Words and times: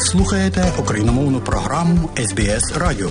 Слухаєте 0.00 0.72
україномовну 0.78 1.40
програму 1.40 2.10
СБС 2.16 2.72
Радіо. 2.76 3.10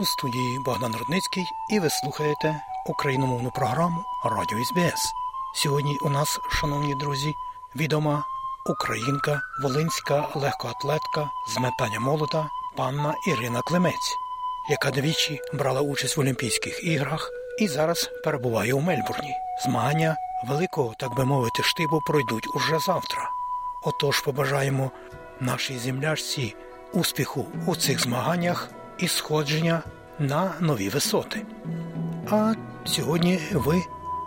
У 0.00 0.04
студії 0.04 0.58
Богдан 0.64 0.94
Рудницький 0.98 1.44
і 1.70 1.80
ви 1.80 1.90
слухаєте 1.90 2.60
україномовну 2.86 3.50
програму 3.50 4.04
Радіо 4.24 4.64
СБС. 4.64 5.12
Сьогодні 5.54 5.98
у 6.02 6.10
нас, 6.10 6.38
шановні 6.50 6.94
друзі, 6.94 7.34
відома 7.76 8.24
українка, 8.66 9.40
волинська 9.62 10.28
легкоатлетка 10.34 11.30
з 11.48 11.58
метання 11.58 12.00
молота 12.00 12.46
панна 12.76 13.14
Ірина 13.28 13.60
Клемець, 13.60 14.16
яка 14.70 14.90
двічі 14.90 15.40
брала 15.54 15.80
участь 15.80 16.16
в 16.16 16.20
Олімпійських 16.20 16.84
іграх 16.84 17.30
і 17.60 17.68
зараз 17.68 18.10
перебуває 18.24 18.74
у 18.74 18.80
Мельбурні. 18.80 19.34
Змагання 19.64 20.16
великого, 20.44 20.94
так 20.98 21.14
би 21.14 21.24
мовити, 21.24 21.62
штибу 21.62 22.00
пройдуть 22.06 22.56
уже 22.56 22.78
завтра. 22.78 23.30
Отож 23.82 24.20
побажаємо 24.20 24.90
нашій 25.40 25.78
землячці 25.78 26.54
успіху 26.92 27.46
у 27.66 27.76
цих 27.76 28.00
змаганнях 28.00 28.70
і 28.98 29.08
сходження 29.08 29.82
на 30.18 30.52
нові 30.60 30.88
висоти. 30.88 31.46
А 32.30 32.54
сьогодні 32.84 33.40
ви, 33.52 33.82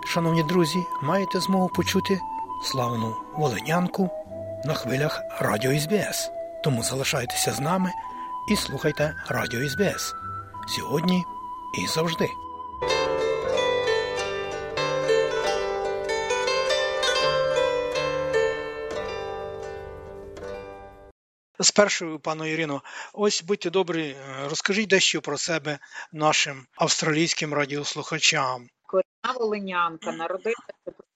шановні 0.08 0.44
друзі, 0.44 0.80
маєте 1.02 1.40
змогу 1.40 1.70
почути 1.70 2.20
славну 2.64 3.16
волинянку 3.36 4.10
на 4.66 4.74
хвилях 4.74 5.22
Радіо 5.40 5.80
СБС. 5.80 6.32
Тому 6.64 6.84
залишайтеся 6.84 7.52
з 7.52 7.60
нами 7.60 7.92
і 8.52 8.56
слухайте 8.56 9.16
Радіо 9.28 9.70
СБС 9.70 10.16
сьогодні 10.68 11.24
і 11.74 11.88
завжди. 11.88 12.30
Спершу, 21.62 22.20
пану 22.20 22.46
Ірино, 22.46 22.82
ось 23.14 23.44
будьте 23.44 23.70
добрі, 23.70 24.16
розкажіть 24.50 24.90
дещо 24.90 25.22
про 25.22 25.38
себе 25.38 25.80
нашим 26.12 26.66
австралійським 26.76 27.54
радіослухачам. 27.54 28.68
Корінна 28.86 29.40
Волинянка 29.40 30.12
народилася, 30.12 30.74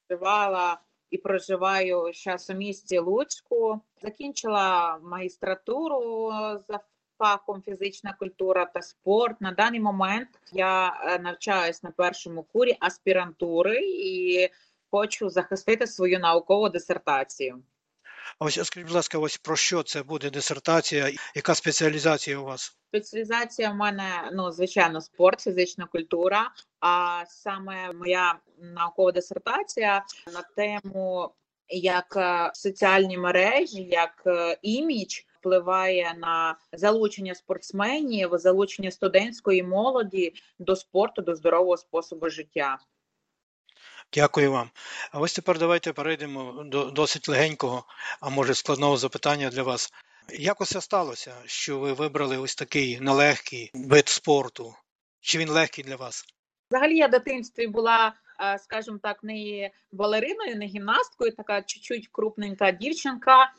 проживала 0.07 0.79
і 1.09 1.17
проживаю 1.17 2.11
зараз 2.13 2.49
у 2.49 2.53
місті 2.53 2.99
Луцьку. 2.99 3.81
Закінчила 4.01 4.99
магістратуру 5.03 6.31
за 6.67 6.79
фахом 7.17 7.61
фізична 7.61 8.15
культура 8.19 8.65
та 8.65 8.81
спорт. 8.81 9.41
На 9.41 9.51
даний 9.51 9.79
момент 9.79 10.29
я 10.51 10.99
е, 11.03 11.19
навчаюсь 11.19 11.83
на 11.83 11.91
першому 11.91 12.43
курі 12.43 12.77
аспірантури 12.79 13.79
і 13.83 14.49
хочу 14.91 15.29
захистити 15.29 15.87
свою 15.87 16.19
наукову 16.19 16.69
дисертацію. 16.69 17.63
Ось 18.39 18.53
скажіть, 18.65 18.87
будь 18.87 18.95
ласка, 18.95 19.17
ось 19.19 19.37
про 19.37 19.55
що 19.55 19.83
це 19.83 20.03
буде 20.03 20.29
дисертація? 20.29 21.11
Яка 21.35 21.55
спеціалізація 21.55 22.37
у 22.37 22.43
вас? 22.43 22.77
Спеціалізація 22.87 23.69
в 23.69 23.75
мене 23.75 24.31
ну 24.33 24.51
звичайно 24.51 25.01
спорт, 25.01 25.41
фізична 25.41 25.85
культура. 25.85 26.51
А 26.79 27.23
саме 27.27 27.93
моя 27.93 28.35
наукова 28.57 29.11
дисертація 29.11 30.05
на 30.33 30.41
тему 30.55 31.31
як 31.69 32.17
е, 32.17 32.51
соціальні 32.53 33.17
мережі, 33.17 33.83
як 33.83 34.23
е, 34.25 34.57
імідж 34.61 35.19
впливає 35.39 36.13
на 36.17 36.55
залучення 36.73 37.35
спортсменів, 37.35 38.29
залучення 38.33 38.91
студентської 38.91 39.63
молоді 39.63 40.33
до 40.59 40.75
спорту, 40.75 41.21
до 41.21 41.35
здорового 41.35 41.77
способу 41.77 42.29
життя. 42.29 42.77
Дякую 44.13 44.51
вам. 44.51 44.69
А 45.11 45.19
ось 45.19 45.33
тепер 45.33 45.59
давайте 45.59 45.93
перейдемо 45.93 46.63
до 46.63 46.85
досить 46.85 47.29
легенького, 47.29 47.85
а 48.21 48.29
може 48.29 48.53
складного 48.53 48.97
запитання 48.97 49.49
для 49.49 49.63
вас. 49.63 49.93
Як 50.29 50.61
усе 50.61 50.81
сталося, 50.81 51.35
що 51.45 51.79
ви 51.79 51.93
вибрали 51.93 52.37
ось 52.37 52.55
такий 52.55 52.99
нелегкий 52.99 53.71
вид 53.73 54.09
спорту? 54.09 54.75
Чи 55.21 55.37
він 55.37 55.49
легкий 55.49 55.83
для 55.83 55.95
вас? 55.95 56.25
Взагалі 56.71 56.97
я 56.97 57.07
в 57.07 57.11
дитинстві 57.11 57.67
була, 57.67 58.13
е, 58.39 58.59
скажімо 58.59 58.99
так, 59.03 59.23
не 59.23 59.71
балериною, 59.91 60.55
не 60.55 60.65
гімнасткою, 60.65 61.31
така 61.31 61.61
чуть-чуть 61.61 62.09
крупненька 62.11 62.71
дівчинка. 62.71 63.51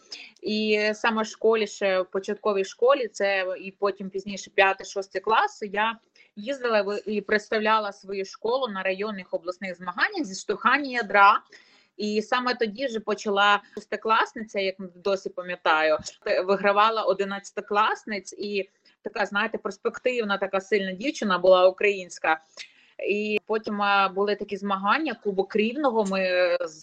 І 0.43 0.91
саме 0.95 1.23
в 1.23 1.27
школі, 1.27 1.67
ще 1.67 2.01
в 2.01 2.11
початковій 2.11 2.65
школі, 2.65 3.09
це 3.09 3.57
і 3.61 3.71
потім 3.71 4.11
пізніше 4.11 4.51
5-6 4.57 5.21
класи, 5.21 5.67
я 5.67 5.99
їздила 6.37 7.01
і 7.07 7.21
представляла 7.21 7.93
свою 7.93 8.25
школу 8.25 8.69
на 8.69 8.83
районних 8.83 9.27
обласних 9.31 9.77
змаганнях 9.77 10.25
зі 10.25 10.41
штовхання 10.41 10.91
ядра. 10.91 11.41
І 11.97 12.23
саме 12.23 12.55
тоді 12.55 12.87
вже 12.87 13.01
почала 13.01 13.63
шестикласниця, 13.75 14.61
як 14.61 14.75
досі 14.95 15.31
пам'ятаю, 15.31 15.99
вигравала 16.45 17.03
одинадцятикласниць, 17.03 18.33
і 18.33 18.71
така, 19.03 19.27
знаєте, 19.27 19.59
перспективна, 19.59 20.39
така 20.39 20.61
сильна 20.61 20.93
дівчина 20.93 21.39
була 21.39 21.69
українська. 21.69 22.41
І 22.99 23.41
потім 23.47 23.81
були 24.15 24.37
такі 24.37 24.57
змагання 24.57 25.15
Кубок 25.15 25.57
Рівного. 25.57 26.05
Ми 26.05 26.21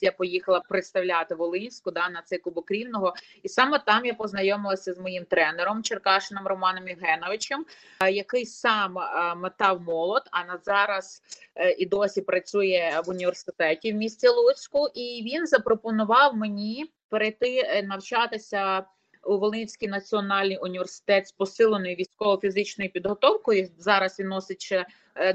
я 0.02 0.12
поїхала 0.12 0.60
представляти 0.60 1.36
Волинську 1.36 1.92
да, 1.92 2.10
на 2.10 2.22
цей 2.22 2.40
Кубок 2.40 2.72
Рівного. 2.72 3.14
І 3.44 3.50
саме 3.50 3.80
там 3.80 4.06
я 4.06 4.14
познайомилася 4.14 4.94
з 4.94 5.00
моїм 5.00 5.26
тренером 5.26 5.84
Черкашином 5.84 6.48
Романом 6.48 6.88
Євгеновичем, 6.88 7.66
який 8.12 8.46
сам 8.46 8.98
метав 9.38 9.82
молот, 9.82 10.24
а 10.32 10.44
на 10.44 10.60
зараз 10.66 11.22
е, 11.56 11.72
і 11.72 11.86
досі 11.86 12.22
працює 12.22 13.02
в 13.06 13.10
університеті 13.10 13.92
в 13.92 13.96
місті 13.96 14.28
Луцьку. 14.28 14.88
І 14.94 15.24
він 15.26 15.48
запропонував 15.48 16.36
мені 16.36 16.92
перейти 17.10 17.58
е, 17.58 17.84
навчатися 17.84 18.86
у 19.24 19.38
Волинський 19.38 19.88
національний 19.88 20.58
університет 20.58 21.28
з 21.28 21.32
посиленою 21.32 21.96
військово-фізичною 21.96 22.92
підготовкою. 22.92 23.70
Зараз 23.78 24.20
він 24.20 24.28
носить 24.28 24.62
ще 24.62 24.78
е, 24.78 24.86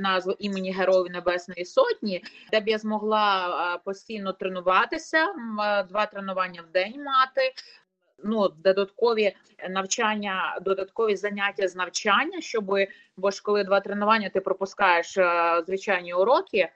назву 0.01 0.33
імені 0.39 0.73
Героїв 0.73 1.13
Небесної 1.13 1.65
Сотні, 1.65 2.25
де 2.53 2.61
б 2.61 2.69
я 2.69 2.79
змогла 2.79 3.81
постійно 3.85 4.33
тренуватися, 4.33 5.27
два 5.89 6.07
тренування 6.07 6.63
в 6.63 6.73
день 6.73 7.03
мати. 7.03 7.53
Ну, 8.25 8.49
додаткові 8.49 9.37
навчання, 9.71 10.59
додаткові 10.63 11.17
заняття 11.17 11.69
з 11.69 11.77
навчання, 11.77 12.41
щоб 12.41 12.77
бо 13.17 13.31
ж 13.31 13.43
коли 13.43 13.65
два 13.65 13.81
тренування 13.81 14.29
ти 14.29 14.41
пропускаєш 14.41 15.17
е, 15.17 15.63
звичайні 15.67 16.15
уроки 16.15 16.69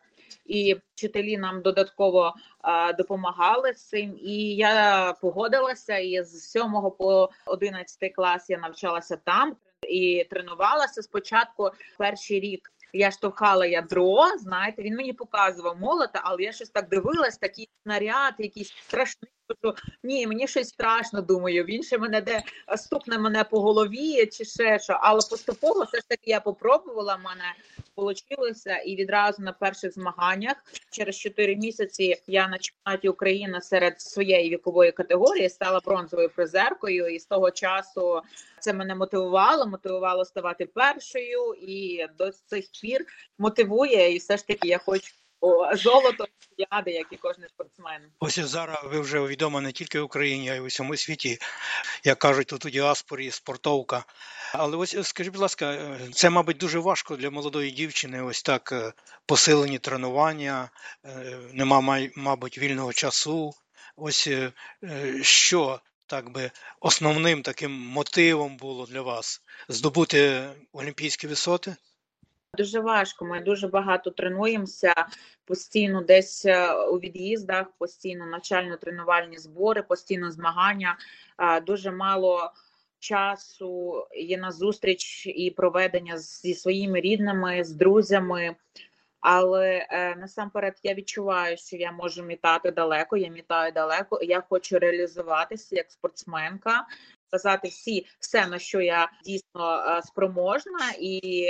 і 0.46 0.76
вчителі 0.94 1.38
нам 1.38 1.62
додатково 1.62 2.34
допомагали 2.98 3.72
з 3.72 3.88
цим. 3.88 4.18
І 4.22 4.56
я 4.56 5.14
погодилася. 5.20 5.96
І 5.96 6.22
з 6.22 6.50
7 6.50 6.62
по 6.98 7.30
11 7.46 8.14
клас 8.14 8.50
я 8.50 8.58
навчалася 8.58 9.16
там 9.16 9.56
і 9.88 10.26
тренувалася 10.30 11.02
спочатку 11.02 11.70
перший 11.98 12.40
рік. 12.40 12.72
Я 12.92 13.10
штовхала 13.10 13.66
ядро, 13.66 14.38
знаєте, 14.38 14.82
він 14.82 14.96
мені 14.96 15.12
показував 15.12 15.80
молота, 15.80 16.20
але 16.24 16.42
я 16.42 16.52
щось 16.52 16.70
так 16.70 16.88
дивилась, 16.88 17.38
такий 17.38 17.68
снаряд, 17.82 18.34
якийсь 18.38 18.72
страшний. 18.72 19.32
Що 19.58 19.74
ні, 20.02 20.26
мені 20.26 20.48
щось 20.48 20.68
страшно 20.68 21.20
думаю. 21.22 21.64
Він 21.64 21.82
ще 21.82 21.98
мене 21.98 22.20
де 22.20 22.42
стукне 22.76 23.18
мене 23.18 23.44
по 23.44 23.60
голові 23.60 24.26
чи 24.26 24.44
ще 24.44 24.78
що. 24.78 24.98
Але 25.00 25.20
поступово 25.30 25.84
все 25.84 25.98
ж 25.98 26.08
таки 26.08 26.30
я 26.30 26.40
попробувала 26.40 27.16
мене 27.16 27.54
Получилося 27.94 28.76
і 28.76 28.96
відразу 28.96 29.42
на 29.42 29.52
перших 29.52 29.92
змаганнях 29.92 30.56
через 30.90 31.16
4 31.16 31.56
місяці 31.56 32.22
я 32.26 32.48
на 32.48 32.58
чемпіонаті 32.58 33.08
України 33.08 33.60
серед 33.60 34.00
своєї 34.00 34.50
вікової 34.50 34.92
категорії 34.92 35.48
стала 35.48 35.80
бронзовою 35.84 36.30
призеркою, 36.30 37.08
і 37.08 37.18
з 37.18 37.26
того 37.26 37.50
часу 37.50 38.20
це 38.60 38.72
мене 38.72 38.94
мотивувало, 38.94 39.66
мотивувало 39.66 40.24
ставати 40.24 40.66
першою, 40.66 41.54
і 41.54 42.06
до 42.18 42.30
цих 42.30 42.64
пір 42.82 43.06
мотивує. 43.38 44.14
І 44.14 44.18
все 44.18 44.36
ж 44.36 44.46
таки 44.46 44.68
я 44.68 44.78
хочу 44.78 45.12
золото 45.72 46.26
яди, 46.72 46.90
як 46.90 47.06
і 47.10 47.16
кожен 47.16 47.44
спортсмен. 47.48 48.02
Ось 48.20 48.38
зараз 48.38 48.78
ви 48.84 49.00
вже 49.00 49.20
відома 49.20 49.60
не 49.60 49.72
тільки 49.72 50.00
в 50.00 50.04
Україні, 50.04 50.50
а 50.50 50.54
й 50.54 50.60
у 50.60 50.66
всьому 50.66 50.96
світі, 50.96 51.38
як 52.04 52.18
кажуть, 52.18 52.46
тут 52.46 52.66
у 52.66 52.70
діаспорі 52.70 53.30
спортовка. 53.30 54.04
Але 54.52 54.76
ось 54.76 54.96
скажіть, 55.02 55.32
будь 55.32 55.42
ласка, 55.42 55.96
це, 56.12 56.30
мабуть, 56.30 56.56
дуже 56.56 56.78
важко 56.78 57.16
для 57.16 57.30
молодої 57.30 57.70
дівчини. 57.70 58.22
Ось 58.22 58.42
так 58.42 58.72
е, 58.72 58.92
посилені 59.26 59.78
тренування, 59.78 60.70
е, 61.04 61.38
нема, 61.52 62.00
мабуть, 62.16 62.58
вільного 62.58 62.92
часу. 62.92 63.54
Ось 63.96 64.26
е, 64.26 64.52
що 65.22 65.80
так 66.06 66.30
би 66.30 66.50
основним 66.80 67.42
таким 67.42 67.72
мотивом 67.72 68.56
було 68.56 68.86
для 68.86 69.02
вас 69.02 69.42
здобути 69.68 70.48
олімпійські 70.72 71.26
висоти? 71.26 71.76
Дуже 72.56 72.80
важко. 72.80 73.24
Ми 73.24 73.40
дуже 73.40 73.68
багато 73.68 74.10
тренуємося 74.10 74.94
постійно, 75.44 76.02
десь 76.02 76.46
е, 76.46 76.74
у 76.74 76.98
від'їздах, 76.98 77.66
постійно 77.78 78.26
навчально-тренувальні 78.26 79.38
збори, 79.38 79.82
постійно 79.82 80.30
змагання. 80.30 80.96
Дуже 81.66 81.90
мало 81.90 82.52
часу 82.98 84.06
є 84.12 84.38
на 84.38 84.50
зустріч 84.50 85.26
і 85.26 85.50
проведення 85.50 86.18
зі 86.18 86.54
своїми 86.54 87.00
рідними, 87.00 87.64
з 87.64 87.72
друзями. 87.72 88.56
Але 89.20 89.86
е, 89.90 90.16
насамперед 90.16 90.80
я 90.82 90.94
відчуваю, 90.94 91.56
що 91.56 91.76
я 91.76 91.92
можу 91.92 92.22
мітати 92.22 92.70
далеко. 92.70 93.16
Я 93.16 93.28
мітаю 93.28 93.72
далеко. 93.72 94.18
Я 94.22 94.40
хочу 94.40 94.78
реалізуватися 94.78 95.76
як 95.76 95.90
спортсменка, 95.90 96.86
сказати 97.26 97.68
всі 97.68 98.06
все 98.18 98.46
на 98.46 98.58
що 98.58 98.80
я 98.80 99.10
дійсно 99.24 99.84
е, 99.86 100.02
спроможна, 100.02 100.92
і 100.98 101.46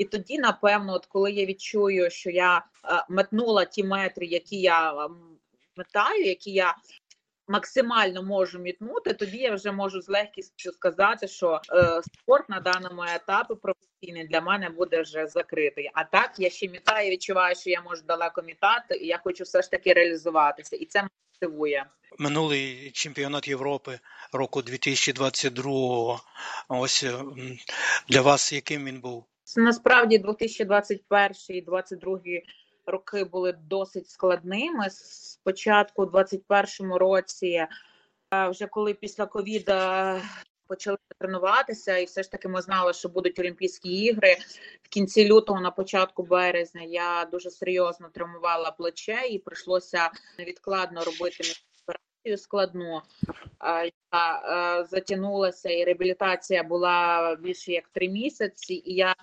і 0.00 0.04
тоді, 0.04 0.38
напевно, 0.38 0.94
от 0.94 1.06
коли 1.06 1.32
я 1.32 1.46
відчую, 1.46 2.10
що 2.10 2.30
я 2.30 2.58
е, 2.58 2.62
метнула 3.08 3.64
ті 3.64 3.84
метри, 3.84 4.26
які 4.26 4.60
я 4.60 5.08
метаю, 5.76 6.24
які 6.24 6.50
я 6.50 6.76
максимально 7.48 8.22
можу 8.22 8.58
мітнути, 8.58 9.12
тоді 9.12 9.38
я 9.38 9.54
вже 9.54 9.72
можу 9.72 10.02
з 10.02 10.08
легкістю 10.08 10.72
сказати, 10.72 11.28
що 11.28 11.60
е, 11.72 12.00
спорт 12.02 12.48
на 12.48 12.60
даному 12.60 13.02
етапі 13.02 13.54
професійний 13.54 14.28
для 14.28 14.40
мене 14.40 14.70
буде 14.70 15.02
вже 15.02 15.26
закритий. 15.26 15.90
А 15.94 16.04
так 16.04 16.30
я 16.38 16.50
ще 16.50 16.68
мітаю, 16.68 17.10
відчуваю, 17.10 17.54
що 17.54 17.70
я 17.70 17.82
можу 17.82 18.02
далеко 18.02 18.42
мітати, 18.42 18.96
і 18.96 19.06
я 19.06 19.20
хочу 19.24 19.44
все 19.44 19.62
ж 19.62 19.70
таки 19.70 19.92
реалізуватися, 19.92 20.76
і 20.76 20.84
це 20.84 21.08
мотивує. 21.34 21.86
Минулий 22.18 22.90
чемпіонат 22.90 23.48
Європи 23.48 23.98
року 24.32 24.62
2022 24.62 26.20
Ось 26.68 27.04
для 28.08 28.20
вас 28.20 28.52
яким 28.52 28.84
він 28.84 29.00
був? 29.00 29.29
Насправді 29.56 30.18
2021 30.18 31.32
і 31.48 31.60
2022 31.60 32.18
роки 32.86 33.24
були 33.24 33.52
досить 33.52 34.08
складними. 34.08 34.90
Спочатку, 34.90 36.02
у 36.02 36.06
2021 36.06 36.92
році, 36.94 37.66
вже 38.50 38.66
коли 38.66 38.94
після 38.94 39.26
ковіда 39.26 40.22
почали 40.66 40.96
тренуватися, 41.18 41.96
і 41.96 42.04
все 42.04 42.22
ж 42.22 42.30
таки 42.30 42.48
ми 42.48 42.62
знали, 42.62 42.92
що 42.92 43.08
будуть 43.08 43.38
Олімпійські 43.38 43.88
ігри 43.88 44.36
в 44.82 44.88
кінці 44.88 45.28
лютого, 45.28 45.60
на 45.60 45.70
початку 45.70 46.22
березня, 46.22 46.82
я 46.82 47.28
дуже 47.32 47.50
серйозно 47.50 48.08
травмувала 48.08 48.70
плече 48.70 49.26
і 49.30 49.38
прийшлося 49.38 50.10
невідкладно 50.38 51.04
робити 51.04 51.44
складну. 52.36 53.02
Я 54.12 54.84
затягнулася, 54.90 55.70
і 55.70 55.84
реабілітація 55.84 56.62
була 56.62 57.36
більше 57.36 57.72
як 57.72 57.88
три 57.88 58.08
місяці, 58.08 58.82
і 58.86 58.94
я 58.94 59.14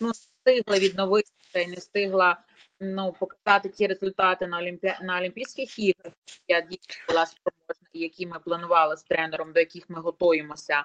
ну, 0.00 0.10
встигла 0.10 0.78
відновитися 0.78 1.36
не 1.54 1.74
встигла 1.74 2.36
ну, 2.80 3.14
показати 3.20 3.68
ті 3.68 3.86
результати 3.86 4.46
на 4.46 4.58
Олімпі... 4.58 4.94
на 5.02 5.18
Олімпійських 5.18 5.78
іграх, 5.78 6.12
я 6.48 6.60
дійсно 6.60 6.94
була 7.08 7.26
спроможна, 7.26 7.88
які 7.92 8.26
ми 8.26 8.38
планували 8.38 8.96
з 8.96 9.02
тренером, 9.02 9.52
до 9.52 9.60
яких 9.60 9.90
ми 9.90 10.00
готуємося. 10.00 10.84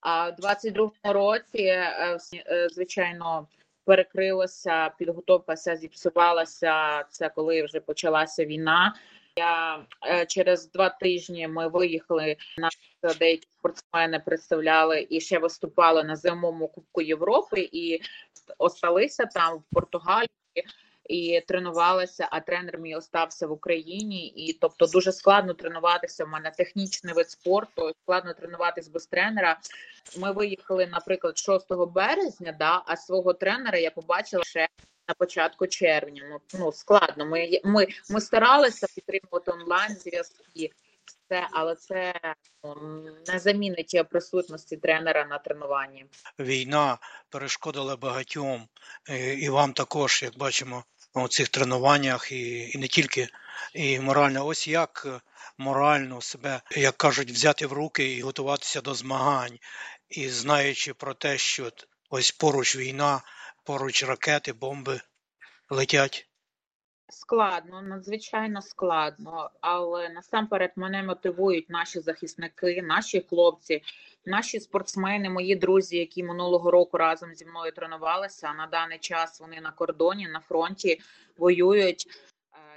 А 0.00 0.30
в 0.30 0.34
22-му 0.34 1.12
році, 1.12 1.58
е, 1.62 2.18
е, 2.34 2.68
звичайно, 2.68 3.48
перекрилася 3.84 4.88
підготовка, 4.98 5.52
вся 5.54 5.76
зіпсувалася. 5.76 7.04
Це 7.10 7.28
коли 7.28 7.62
вже 7.62 7.80
почалася 7.80 8.44
війна. 8.44 8.94
Я 9.36 9.86
е, 10.06 10.26
через 10.26 10.70
два 10.70 10.88
тижні 10.88 11.48
ми 11.48 11.68
виїхали 11.68 12.36
на 13.02 13.14
деякі 13.14 13.48
спортсмени 13.58 14.18
представляли 14.18 15.06
і 15.10 15.20
ще 15.20 15.38
виступали 15.38 16.04
на 16.04 16.16
зимовому 16.16 16.68
кубку 16.68 17.02
Європи 17.02 17.68
і 17.72 18.00
осталися 18.58 19.26
там 19.26 19.58
в 19.58 19.62
Португалії 19.74 20.30
і 21.08 21.40
тренувалася, 21.48 22.28
а 22.30 22.40
тренер 22.40 22.78
мій 22.78 22.96
остався 22.96 23.46
в 23.46 23.52
Україні. 23.52 24.26
І 24.26 24.52
тобто 24.52 24.86
дуже 24.86 25.12
складно 25.12 25.54
тренуватися. 25.54 26.24
У 26.24 26.28
мене 26.28 26.50
технічний 26.50 27.14
вид 27.14 27.30
спорту, 27.30 27.92
складно 28.02 28.34
тренуватись 28.34 28.88
без 28.88 29.06
тренера. 29.06 29.60
Ми 30.18 30.32
виїхали, 30.32 30.86
наприклад, 30.86 31.38
6 31.38 31.66
березня, 31.70 32.56
да, 32.58 32.82
а 32.86 32.96
свого 32.96 33.32
тренера 33.32 33.78
я 33.78 33.90
побачила 33.90 34.44
ще. 34.44 34.68
На 35.08 35.14
початку 35.14 35.66
червня 35.66 36.22
ну 36.30 36.40
ну 36.60 36.72
складно. 36.72 37.26
Ми 37.26 37.60
ми 37.64 37.86
ми 38.10 38.20
старалися 38.20 38.86
підтримувати 38.94 39.50
онлайн 39.50 39.96
зв'язки, 39.96 40.70
все, 41.06 41.48
але 41.52 41.74
це 41.74 42.14
ну, 42.64 42.74
не 43.26 43.38
замінить 43.38 44.02
присутності 44.10 44.76
тренера 44.76 45.24
на 45.24 45.38
тренуванні. 45.38 46.06
Війна 46.38 46.98
перешкодила 47.28 47.96
багатьом 47.96 48.68
е, 49.10 49.34
і 49.34 49.48
вам 49.48 49.72
також, 49.72 50.22
як 50.22 50.38
бачимо, 50.38 50.84
у 51.14 51.28
цих 51.28 51.48
тренуваннях, 51.48 52.32
і 52.32 52.70
і 52.70 52.78
не 52.78 52.88
тільки 52.88 53.28
і 53.74 54.00
морально. 54.00 54.46
Ось 54.46 54.68
як 54.68 55.22
морально 55.58 56.20
себе, 56.20 56.60
як 56.70 56.96
кажуть, 56.96 57.30
взяти 57.30 57.66
в 57.66 57.72
руки 57.72 58.12
і 58.12 58.22
готуватися 58.22 58.80
до 58.80 58.94
змагань, 58.94 59.58
і 60.08 60.28
знаючи 60.28 60.94
про 60.94 61.14
те, 61.14 61.38
що 61.38 61.72
ось 62.10 62.30
поруч 62.30 62.76
війна, 62.76 63.22
поруч 63.64 64.02
ракети, 64.02 64.52
бомби 64.52 65.00
летять. 65.70 66.28
Складно, 67.08 67.82
надзвичайно 67.82 68.62
складно, 68.62 69.50
але 69.60 70.08
насамперед 70.08 70.72
мене 70.76 71.02
мотивують 71.02 71.70
наші 71.70 72.00
захисники, 72.00 72.82
наші 72.82 73.20
хлопці, 73.28 73.82
наші 74.24 74.60
спортсмени, 74.60 75.30
мої 75.30 75.56
друзі, 75.56 75.98
які 75.98 76.22
минулого 76.22 76.70
року 76.70 76.98
разом 76.98 77.34
зі 77.34 77.46
мною 77.46 77.72
тренувалися. 77.72 78.52
На 78.52 78.66
даний 78.66 78.98
час 78.98 79.40
вони 79.40 79.60
на 79.60 79.70
кордоні, 79.70 80.28
на 80.28 80.40
фронті 80.40 81.00
воюють 81.36 82.06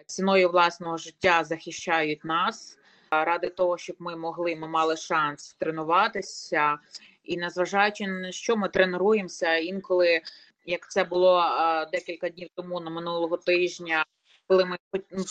ціною 0.05 0.49
власного 0.49 0.97
життя, 0.97 1.43
захищають 1.43 2.25
нас 2.25 2.77
ради 3.11 3.49
того, 3.49 3.77
щоб 3.77 3.95
ми 3.99 4.15
могли, 4.15 4.55
ми 4.55 4.67
мали 4.67 4.97
шанс 4.97 5.53
тренуватися. 5.53 6.79
І 7.23 7.37
незважаючи 7.37 8.07
на 8.07 8.31
що 8.31 8.57
ми 8.57 8.69
тренуємося 8.69 9.55
інколи, 9.55 10.21
як 10.67 10.91
це 10.91 11.03
було 11.03 11.43
декілька 11.91 12.29
днів 12.29 12.49
тому 12.55 12.79
на 12.79 12.89
минулого 12.89 13.37
тижня 13.37 14.05
коли 14.47 14.65
ми 14.65 14.77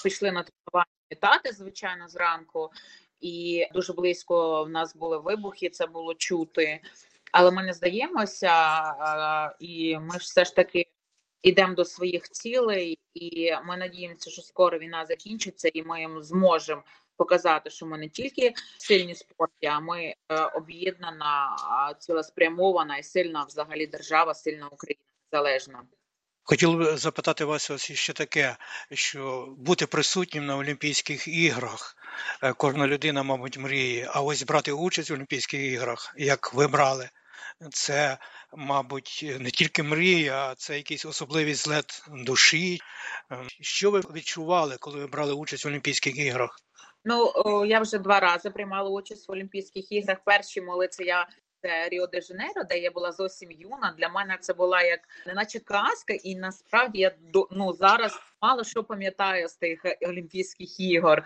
пішли 0.02 0.32
на 0.32 0.44
тренування 0.44 0.90
літати, 1.12 1.52
звичайно, 1.52 2.08
зранку, 2.08 2.70
і 3.20 3.66
дуже 3.74 3.92
близько 3.92 4.64
в 4.64 4.68
нас 4.68 4.96
були 4.96 5.18
вибухи, 5.18 5.68
це 5.68 5.86
було 5.86 6.14
чути. 6.14 6.80
Але 7.32 7.50
ми 7.50 7.62
не 7.62 7.72
здаємося, 7.72 8.52
і 9.60 9.98
ми 9.98 10.12
ж 10.12 10.18
все 10.18 10.44
ж 10.44 10.56
таки 10.56 10.86
йдемо 11.42 11.74
до 11.74 11.84
своїх 11.84 12.28
цілей, 12.28 12.98
і 13.14 13.52
ми 13.64 13.76
надіємося, 13.76 14.30
що 14.30 14.42
скоро 14.42 14.78
війна 14.78 15.06
закінчиться, 15.06 15.70
і 15.74 15.82
ми 15.82 16.22
зможемо 16.22 16.82
показати, 17.16 17.70
що 17.70 17.86
ми 17.86 17.98
не 17.98 18.08
тільки 18.08 18.54
сильні 18.78 19.14
спорті, 19.14 19.66
а 19.66 19.80
ми 19.80 20.04
е, 20.04 20.14
об'єднана, 20.54 21.56
цілеспрямована 21.98 22.96
і 22.96 23.02
сильна 23.02 23.44
взагалі 23.44 23.86
держава, 23.86 24.34
сильна 24.34 24.68
Україна 24.68 25.00
залежна. 25.32 25.82
Хотів 26.48 26.76
би 26.76 26.96
запитати 26.96 27.44
вас 27.44 27.70
ось 27.70 27.92
ще 27.92 28.12
таке, 28.12 28.56
що 28.92 29.54
бути 29.58 29.86
присутнім 29.86 30.46
на 30.46 30.56
Олімпійських 30.56 31.28
іграх, 31.28 31.96
е, 32.42 32.52
кожна 32.52 32.86
людина, 32.86 33.22
мабуть, 33.22 33.58
мріє, 33.58 34.10
а 34.12 34.20
ось 34.20 34.42
брати 34.42 34.72
участь 34.72 35.10
в 35.10 35.14
Олімпійських 35.14 35.60
іграх, 35.60 36.14
як 36.16 36.54
ви 36.54 36.68
брали, 36.68 37.08
це, 37.70 38.18
мабуть, 38.56 39.34
не 39.40 39.50
тільки 39.50 39.82
мрія, 39.82 40.46
а 40.46 40.54
це 40.54 40.76
якийсь 40.76 41.04
особливий 41.04 41.54
злет 41.54 42.04
душі. 42.08 42.80
Е, 43.32 43.36
що 43.60 43.90
ви 43.90 44.00
відчували, 44.00 44.76
коли 44.80 45.00
ви 45.00 45.06
брали 45.06 45.32
участь 45.32 45.64
в 45.64 45.68
Олімпійських 45.68 46.18
іграх? 46.18 46.60
Ну, 47.04 47.32
я 47.64 47.80
вже 47.80 47.98
два 47.98 48.20
рази 48.20 48.50
приймала 48.50 48.90
участь 48.90 49.28
в 49.28 49.32
Олімпійських 49.32 49.92
іграх. 49.92 50.18
Перші 50.24 50.60
моли 50.60 50.88
це 50.88 51.04
я 51.04 51.28
це 51.66 51.88
Ріо 51.88 52.06
де 52.06 52.20
Жанейро, 52.20 52.64
де 52.64 52.78
я 52.78 52.90
була 52.90 53.12
зовсім 53.12 53.50
юна. 53.50 53.94
Для 53.98 54.08
мене 54.08 54.38
це 54.40 54.54
була 54.54 54.82
як 54.82 55.00
неначе 55.26 55.58
казка, 55.58 56.12
і 56.12 56.36
насправді 56.36 57.00
я 57.00 57.14
ну, 57.50 57.72
зараз 57.72 58.18
мало 58.42 58.64
що 58.64 58.84
пам'ятаю 58.84 59.48
з 59.48 59.54
тих 59.54 59.80
Олімпійських 60.02 60.80
ігор. 60.80 61.22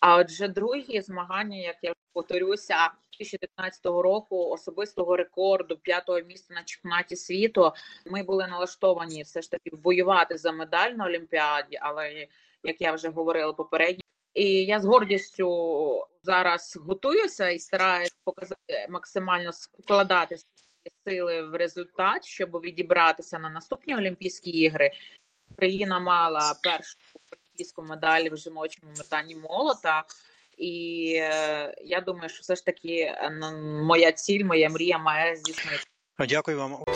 А 0.00 0.16
отже, 0.16 0.48
другі 0.48 1.00
змагання, 1.00 1.56
як 1.56 1.76
я 1.82 1.92
повторюся, 2.12 2.90
2019 3.18 3.86
року 3.86 4.50
особистого 4.50 5.16
рекорду 5.16 5.76
п'ятого 5.76 6.20
місця 6.20 6.54
на 6.54 6.62
чемпіонаті 6.62 7.16
світу. 7.16 7.72
Ми 8.06 8.22
були 8.22 8.46
налаштовані 8.46 9.22
все 9.22 9.42
ж 9.42 9.50
таки 9.50 9.70
воювати 9.72 10.38
за 10.38 10.52
медаль 10.52 10.90
на 10.90 11.06
Олімпіаді, 11.06 11.78
але 11.80 12.26
як 12.62 12.80
я 12.80 12.92
вже 12.92 13.08
говорила 13.08 13.52
попередньо, 13.52 14.03
і 14.34 14.44
я 14.64 14.80
з 14.80 14.84
гордістю 14.84 16.06
зараз 16.22 16.78
готуюся 16.86 17.48
і 17.48 17.58
стараюся 17.58 18.14
показати 18.24 18.86
максимально 18.90 19.52
складати 19.52 20.36
сили 21.04 21.42
в 21.42 21.54
результат, 21.54 22.24
щоб 22.24 22.50
відібратися 22.50 23.38
на 23.38 23.50
наступні 23.50 23.96
Олімпійські 23.96 24.50
ігри. 24.50 24.90
Україна 25.50 25.98
мала 25.98 26.54
першу 26.62 26.98
олімпійську 27.32 27.82
медаль 27.82 28.28
в 28.30 28.36
жіночому 28.36 28.92
метанні 28.98 29.36
молота. 29.36 30.04
І 30.58 31.12
е, 31.16 31.74
я 31.84 32.00
думаю, 32.00 32.28
що 32.28 32.40
все 32.40 32.56
ж 32.56 32.64
таки 32.64 33.00
е, 33.00 33.30
моя 33.82 34.12
ціль, 34.12 34.44
моя 34.44 34.68
мрія 34.68 34.98
має 34.98 35.36
здійснити. 35.36 35.84
Дякую 36.28 36.58
вам. 36.58 36.93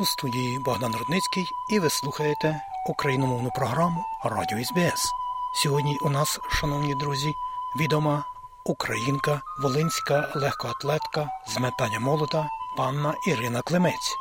У 0.00 0.04
студії 0.04 0.58
Богдан 0.58 0.94
Рудницький 0.94 1.50
і 1.70 1.78
ви 1.78 1.90
слухаєте 1.90 2.60
україномовну 2.86 3.50
програму 3.50 4.04
Радіо 4.24 4.64
СБС. 4.64 5.12
Сьогодні 5.54 5.98
у 6.02 6.10
нас, 6.10 6.40
шановні 6.50 6.94
друзі, 6.94 7.34
відома 7.80 8.24
українка, 8.64 9.40
волинська 9.62 10.32
легкоатлетка 10.34 11.28
з 11.46 11.58
метання 11.58 12.00
молота 12.00 12.48
панна 12.76 13.14
Ірина 13.26 13.62
Клемець, 13.62 14.16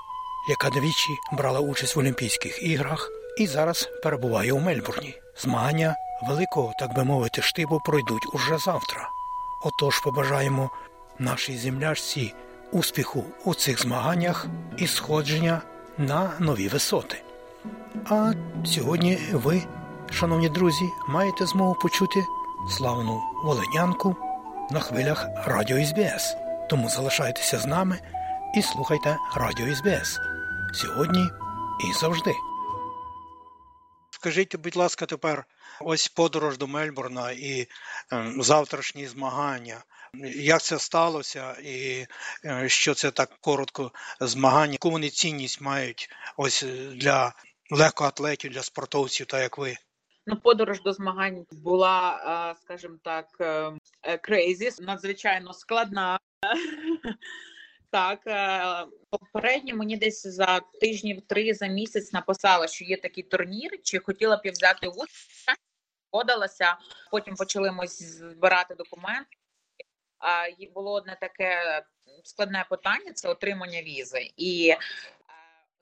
яка 0.50 0.70
двічі 0.70 1.18
брала 1.32 1.60
участь 1.60 1.96
в 1.96 2.00
Олімпійських 2.00 2.64
іграх 2.64 3.10
і 3.40 3.48
зараз 3.48 3.90
перебуває 4.04 4.54
у 4.54 4.60
Мельбурні. 4.60 5.16
Змагання 5.38 5.96
великого, 6.28 6.74
так 6.80 6.96
би 6.96 7.04
мовити, 7.04 7.42
штибу 7.42 7.82
пройдуть 7.86 8.34
уже 8.34 8.58
завтра. 8.58 9.10
Отож 9.64 10.00
побажаємо 10.00 10.70
нашій 11.20 11.58
землячці 11.58 12.34
успіху 12.72 13.26
у 13.46 13.54
цих 13.54 13.82
змаганнях 13.82 14.46
і 14.78 14.88
сходження 14.88 15.62
на 15.98 16.32
нові 16.40 16.68
висоти. 16.68 17.24
А 18.10 18.34
сьогодні 18.66 19.20
ви, 19.34 19.64
шановні 20.12 20.50
друзі, 20.50 20.86
маєте 21.08 21.46
змогу 21.46 21.76
почути 21.82 22.24
славну 22.70 23.22
волинянку 23.44 24.16
на 24.72 24.80
хвилях 24.80 25.28
Радіо 25.46 25.86
СБС. 25.86 26.36
Тому 26.70 26.90
залишайтеся 26.90 27.60
з 27.60 27.66
нами 27.66 28.00
і 28.56 28.62
слухайте 28.62 29.18
Радіо 29.36 29.76
СБС 29.76 30.20
сьогодні 30.74 31.30
і 31.90 31.94
завжди. 31.94 32.34
Скажіть, 34.10 34.56
будь 34.56 34.76
ласка, 34.76 35.06
тепер 35.06 35.46
ось 35.82 36.08
подорож 36.08 36.58
до 36.58 36.68
Мельбурна 36.68 37.32
і 37.32 37.68
е, 38.14 38.34
завтрашні 38.38 39.08
змагання. 39.08 39.84
Як 40.36 40.62
це 40.62 40.80
сталося, 40.80 41.54
і 41.54 42.06
е, 42.46 42.70
що 42.70 42.94
це 42.94 43.12
так 43.12 43.38
коротко 43.42 43.92
змагання? 44.20 44.72
Яку 44.72 44.90
вони 44.90 45.10
цінність 45.10 45.62
мають 45.62 46.10
ось 46.38 46.66
для 46.94 47.34
легкоатлетів, 47.72 48.52
для 48.52 48.64
спортовців, 48.64 49.26
так 49.26 49.42
як 49.42 49.58
ви? 49.58 49.76
Ну, 50.26 50.36
подорож 50.36 50.82
до 50.82 50.94
змагань 50.94 51.46
була, 51.52 52.56
скажімо 52.62 52.98
так, 53.04 53.28
крейзі, 54.22 54.72
надзвичайно 54.80 55.54
складна. 55.54 56.20
Так, 57.92 58.20
попередньо 59.10 59.76
мені 59.76 59.98
десь 59.98 60.28
за 60.28 60.60
тижнів 60.82 61.22
три 61.28 61.54
за 61.54 61.68
місяць 61.68 62.14
написала, 62.14 62.68
що 62.68 62.86
є 62.86 62.98
такий 62.98 63.24
турнір, 63.24 63.72
чи 63.84 64.00
хотіла 64.00 64.38
б 64.38 64.42
я 64.44 64.52
взяти 64.52 64.88
участь, 64.88 65.46
подалася. 66.12 66.78
Потім 67.12 67.36
почали 67.36 67.72
ми 67.72 67.88
збирати 67.88 68.76
документи. 68.76 69.37
Було 70.74 70.94
одне 70.94 71.18
таке 71.22 71.84
складне 72.24 72.66
питання: 72.70 73.14
це 73.14 73.30
отримання 73.30 73.82
візи. 73.82 74.32
І 74.38 74.76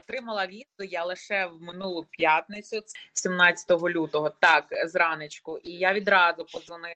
Отримала 0.08 0.48
візу 0.48 0.92
я 0.92 1.04
лише 1.06 1.46
в 1.46 1.62
минулу 1.62 2.06
п'ятницю, 2.12 2.84
17 3.14 3.72
лютого, 3.72 4.30
так 4.30 4.66
зранечку, 4.84 5.58
і 5.58 5.72
я 5.72 5.94
відразу 5.94 6.46
подзвонила 6.46 6.96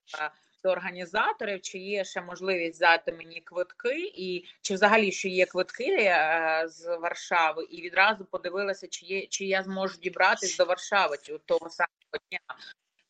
до 0.63 0.69
організаторів, 0.69 1.61
чи 1.61 1.77
є 1.77 2.05
ще 2.05 2.21
можливість 2.21 2.75
взяти 2.75 3.11
мені 3.11 3.41
квитки, 3.41 4.11
і 4.15 4.45
чи 4.61 4.73
взагалі 4.73 5.11
що 5.11 5.27
є 5.27 5.45
квитки 5.45 5.97
е, 5.99 6.63
з 6.67 6.97
Варшави, 6.97 7.63
і 7.63 7.81
відразу 7.81 8.25
подивилася, 8.25 8.87
чи 8.87 9.05
є 9.05 9.27
чи 9.27 9.45
я 9.45 9.63
зможу 9.63 9.97
дібратись 9.97 10.57
до 10.57 10.65
Варшави 10.65 11.17
того 11.45 11.69
самого 11.69 12.25
дня. 12.29 12.39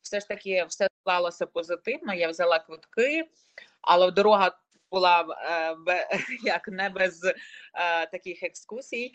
Все 0.02 0.20
ж 0.20 0.28
таки, 0.28 0.66
все 0.70 0.88
склалося 1.02 1.46
позитивно. 1.46 2.14
Я 2.14 2.30
взяла 2.30 2.60
квитки, 2.60 3.28
але 3.82 4.12
дорога 4.12 4.58
була 4.92 5.26
е, 5.88 6.08
як 6.44 6.68
не 6.68 6.90
без 6.90 7.24
е, 7.24 7.36
таких 8.06 8.44
екскурсій 8.44 9.12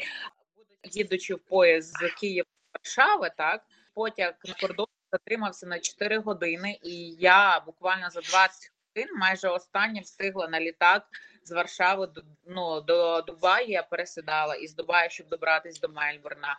їдучи 0.85 1.35
в 1.35 1.39
поїзд 1.39 1.97
з 1.97 2.11
Києва 2.21 2.49
Варшави, 2.75 3.31
так 3.37 3.63
потяг 3.95 4.35
на 4.45 4.55
кордон 4.55 4.87
затримався 5.13 5.67
на 5.67 5.81
4 5.81 6.19
години, 6.19 6.79
і 6.83 7.11
я 7.11 7.61
буквально 7.61 8.11
за 8.11 8.21
20 8.21 8.73
годин 8.97 9.17
майже 9.17 9.49
останнє 9.49 10.01
встигла 10.01 10.49
на 10.49 10.61
літак 10.61 11.07
з 11.45 11.51
Варшави 11.51 12.07
до 12.07 12.23
ну, 12.47 12.81
до 12.81 13.21
Дубаю. 13.21 13.69
Я 13.69 13.83
пересідала 13.83 14.55
із 14.55 14.75
Дубаю, 14.75 15.11
щоб 15.11 15.29
добратися 15.29 15.81
до 15.81 15.89
Мельбурна. 15.89 16.59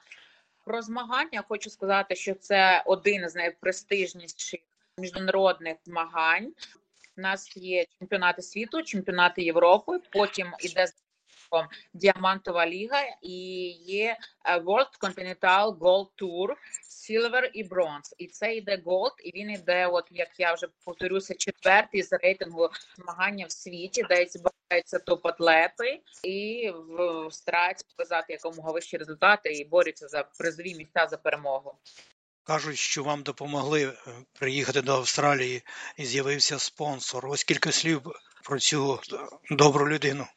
Про 0.66 0.82
змагання 0.82 1.44
хочу 1.48 1.70
сказати, 1.70 2.16
що 2.16 2.34
це 2.34 2.84
один 2.86 3.30
з 3.30 3.36
найпрестижніших 3.36 4.60
міжнародних 4.98 5.78
змагань. 5.86 6.54
У 7.18 7.22
нас 7.22 7.58
є 7.58 7.86
чемпіонати 8.00 8.42
світу, 8.42 8.84
чемпіонати 8.84 9.44
Європи. 9.44 10.00
Потім 10.12 10.48
іде 10.60 10.88
Діамантова 11.94 12.68
ліга 12.68 13.02
і 13.22 13.68
є 13.70 14.18
е, 14.46 14.60
World 14.60 15.00
Continental 15.02 15.78
Gold 15.78 16.08
Tour, 16.22 16.56
Silver 16.90 17.50
і 17.54 17.64
Bronze. 17.64 18.14
І 18.18 18.28
це 18.28 18.56
йде 18.56 18.82
Gold, 18.86 19.20
і 19.24 19.40
він 19.40 19.52
йде, 19.52 19.88
от 19.88 20.08
як 20.12 20.40
я 20.40 20.54
вже 20.54 20.68
повторюся, 20.86 21.36
четвертий 21.36 22.04
з 22.04 22.14
рейтингу 22.14 22.70
змагання 22.96 23.46
в 23.46 23.52
світі, 23.52 24.04
де 24.10 24.26
збираються 24.26 25.00
топ-атлети 25.00 26.02
і 26.24 26.72
стараються 27.30 27.86
показати 27.96 28.34
якомога 28.34 28.72
вищі 28.72 28.98
результати 28.98 29.54
і 29.54 29.66
борються 29.66 30.08
за 30.08 30.24
призові 30.24 30.76
місця 30.76 31.08
за 31.10 31.18
перемогу. 31.18 31.76
Кажуть, 32.48 32.78
що 32.78 33.04
вам 33.04 33.24
допомогли 33.24 33.86
е, 33.86 33.94
приїхати 34.40 34.82
до 34.82 34.96
Австралії 34.96 35.64
і 35.98 36.06
з'явився 36.06 36.60
спонсор. 36.60 37.28
Ось 37.28 37.44
кілька 37.44 37.72
слів 37.72 38.02
про 38.44 38.60
цю 38.60 39.00
добру 39.50 39.90
людину. 39.90 40.28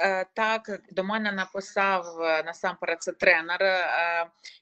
Е, 0.00 0.26
так, 0.34 0.80
до 0.90 1.04
мене 1.04 1.32
написав 1.32 2.20
е, 2.20 2.42
насамперед 2.42 3.02
це 3.02 3.12
тренер, 3.12 3.58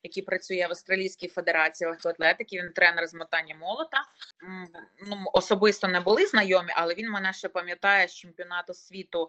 який 0.03 0.23
працює 0.23 0.67
в 0.67 0.71
Австралійській 0.71 1.29
федерації 1.29 1.91
атлетики. 2.05 2.59
Він 2.63 2.73
тренер 2.73 3.07
з 3.07 3.15
мотання 3.15 3.55
молота. 3.55 4.05
Ну, 5.07 5.17
Особисто 5.33 5.89
не 5.89 6.01
були 6.01 6.27
знайомі, 6.27 6.73
але 6.77 6.95
він 6.95 7.11
мене 7.11 7.33
ще 7.33 7.49
пам'ятає 7.49 8.09
з 8.09 8.15
чемпіонату 8.15 8.75
світу 8.75 9.29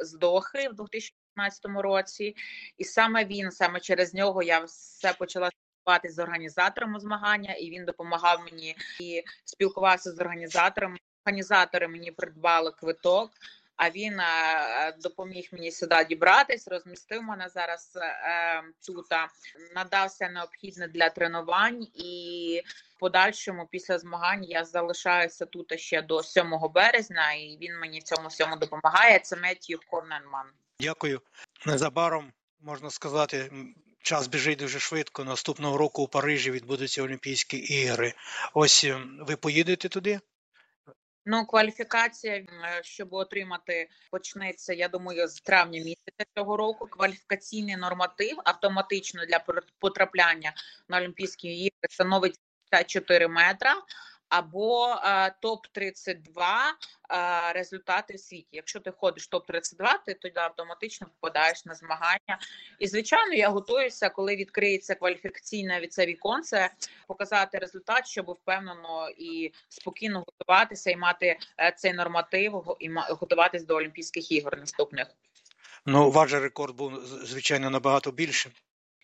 з 0.00 0.12
Дохи 0.12 0.68
в 0.68 0.74
2015 0.74 1.64
році. 1.64 2.36
І 2.76 2.84
саме 2.84 3.24
він, 3.24 3.50
саме 3.50 3.80
через 3.80 4.14
нього, 4.14 4.42
я 4.42 4.60
все 4.60 5.12
почала 5.12 5.50
спілкуватися 5.88 6.14
з 6.14 6.18
організаторами 6.18 7.00
змагання, 7.00 7.52
і 7.52 7.70
він 7.70 7.84
допомагав 7.84 8.40
мені 8.44 8.76
і 9.00 9.22
спілкувався 9.44 10.12
з 10.12 10.20
організаторами. 10.20 10.98
Організатори 11.26 11.88
мені 11.88 12.10
придбали 12.10 12.72
квиток 12.72 13.30
а 13.76 13.90
він 13.90 14.20
е, 14.20 14.96
допоміг 15.02 15.48
мені 15.52 15.70
сюди 15.70 16.04
дібратись, 16.08 16.68
розмістив 16.68 17.22
мене 17.22 17.48
зараз 17.48 17.98
е, 18.02 18.62
тут, 18.86 19.06
надався 19.74 20.28
необхідне 20.28 20.88
для 20.88 21.10
тренувань 21.10 21.86
і 21.94 22.62
в 22.96 22.98
подальшому 22.98 23.68
після 23.70 23.98
змагань 23.98 24.44
я 24.44 24.64
залишаюся 24.64 25.46
тут 25.46 25.80
ще 25.80 26.02
до 26.02 26.22
7 26.22 26.54
березня, 26.74 27.32
і 27.32 27.58
він 27.60 27.78
мені 27.78 28.00
в 28.00 28.02
цьому 28.02 28.28
всьому 28.28 28.56
допомагає. 28.56 29.18
Це 29.18 29.36
Меттью 29.36 29.80
Корненман. 29.90 30.46
Дякую. 30.80 31.20
Незабаром 31.66 32.32
можна 32.60 32.90
сказати. 32.90 33.50
Час 34.08 34.26
біжить 34.26 34.58
дуже 34.58 34.78
швидко. 34.78 35.24
Наступного 35.24 35.78
року 35.78 36.02
у 36.02 36.08
Парижі 36.08 36.50
відбудуться 36.50 37.02
Олімпійські 37.02 37.56
ігри. 37.56 38.14
Ось 38.54 38.84
ем, 38.84 39.18
ви 39.20 39.36
поїдете 39.36 39.88
туди? 39.88 40.20
Ну, 41.26 41.46
кваліфікація, 41.46 42.34
е, 42.34 42.46
щоб 42.82 43.12
отримати, 43.12 43.88
почнеться. 44.10 44.72
Я 44.72 44.88
думаю, 44.88 45.28
з 45.28 45.40
травня 45.40 45.78
місяця 45.78 46.24
цього 46.36 46.56
року. 46.56 46.86
Кваліфікаційний 46.86 47.76
норматив 47.76 48.36
автоматично 48.44 49.26
для 49.26 49.44
потрапляння 49.78 50.52
на 50.88 50.96
Олімпійські 50.96 51.48
ігри 51.48 51.88
становить 51.90 52.40
4 52.86 53.28
метра 53.28 53.74
або 54.28 54.88
е, 55.04 55.34
топ 55.40 55.66
32 55.66 56.74
е, 57.10 57.52
результати 57.52 58.14
в 58.14 58.20
світі. 58.20 58.48
Якщо 58.52 58.80
ти 58.80 58.90
ходиш 58.90 59.28
топ 59.28 59.46
32 59.46 59.98
ти 60.06 60.14
тоді 60.14 60.38
автоматично 60.38 61.06
попадаєш 61.20 61.64
на 61.64 61.74
змагання. 61.74 62.38
І 62.78 62.86
звичайно, 62.86 63.34
я 63.34 63.48
готуюся, 63.48 64.08
коли 64.08 64.36
відкриється 64.36 64.94
кваліфікаційне 64.94 65.80
від 65.80 65.92
це 65.92 66.06
віконце, 66.06 66.70
показати 67.06 67.58
результат, 67.58 68.06
щоб 68.06 68.30
впевнено 68.30 69.08
і 69.18 69.52
спокійно 69.68 70.24
готуватися 70.26 70.90
і 70.90 70.96
мати 70.96 71.38
е, 71.60 71.74
цей 71.76 71.92
норматив 71.92 72.76
і 72.80 72.90
готуватись 73.10 73.64
до 73.64 73.76
Олімпійських 73.76 74.32
ігор 74.32 74.58
наступних. 74.58 75.06
Ну, 75.86 76.10
ваш 76.10 76.32
рекорд 76.32 76.76
був 76.76 77.00
звичайно 77.04 77.70
набагато 77.70 78.10
більшим. 78.10 78.52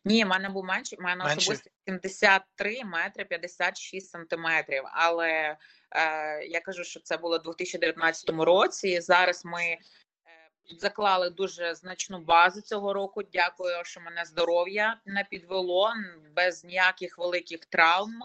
Ні, 0.05 0.25
в 0.25 0.29
мене 0.29 0.49
був 0.49 0.65
менше, 0.65 0.97
в 0.97 1.01
мене 1.01 1.25
менше? 1.25 1.39
особисто 1.39 1.71
73 1.87 2.85
метри 2.85 3.25
56 3.25 4.11
сантиметрів. 4.11 4.83
Але 4.93 5.57
е, 5.91 6.45
я 6.45 6.61
кажу, 6.61 6.85
що 6.85 7.01
це 7.01 7.17
було 7.17 7.37
у 7.37 7.43
2019 7.43 8.31
році. 8.31 9.01
Зараз 9.01 9.45
ми 9.45 9.63
е, 9.63 9.79
заклали 10.79 11.31
дуже 11.31 11.75
значну 11.75 12.19
базу 12.19 12.61
цього 12.61 12.93
року. 12.93 13.23
Дякую, 13.33 13.85
що 13.85 14.01
мене 14.01 14.25
здоров'я 14.25 15.01
не 15.07 15.27
підвело 15.31 15.93
без 16.37 16.65
ніяких 16.65 17.19
великих 17.19 17.65
травм. 17.65 18.23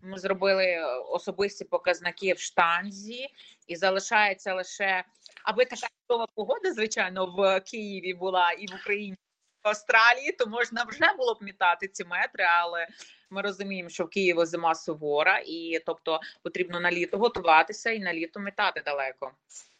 Ми 0.00 0.18
зробили 0.18 0.76
особисті 1.08 1.64
показники 1.64 2.32
в 2.32 2.38
штанзі, 2.38 3.28
і 3.66 3.76
залишається 3.76 4.54
лише 4.54 5.04
аби 5.44 5.64
така 5.64 5.86
чудова 6.02 6.26
погода, 6.34 6.72
звичайно, 6.72 7.26
в 7.26 7.60
Києві 7.60 8.14
була 8.14 8.52
і 8.52 8.66
в 8.66 8.74
Україні 8.74 9.16
в 9.64 9.68
Австралії, 9.68 10.32
то 10.32 10.46
можна 10.46 10.84
вже 10.84 11.12
було 11.16 11.34
б 11.34 11.42
мітати 11.42 11.88
ці 11.88 12.04
метри, 12.04 12.44
але 12.44 12.86
ми 13.30 13.42
розуміємо, 13.42 13.88
що 13.88 14.04
в 14.04 14.10
Києві 14.10 14.46
зима 14.46 14.74
сувора, 14.74 15.42
і 15.46 15.82
тобто 15.86 16.20
потрібно 16.42 16.80
на 16.80 16.92
літо 16.92 17.18
готуватися 17.18 17.90
і 17.90 17.98
на 17.98 18.14
літо 18.14 18.40
мітати 18.40 18.82
далеко. 18.84 19.32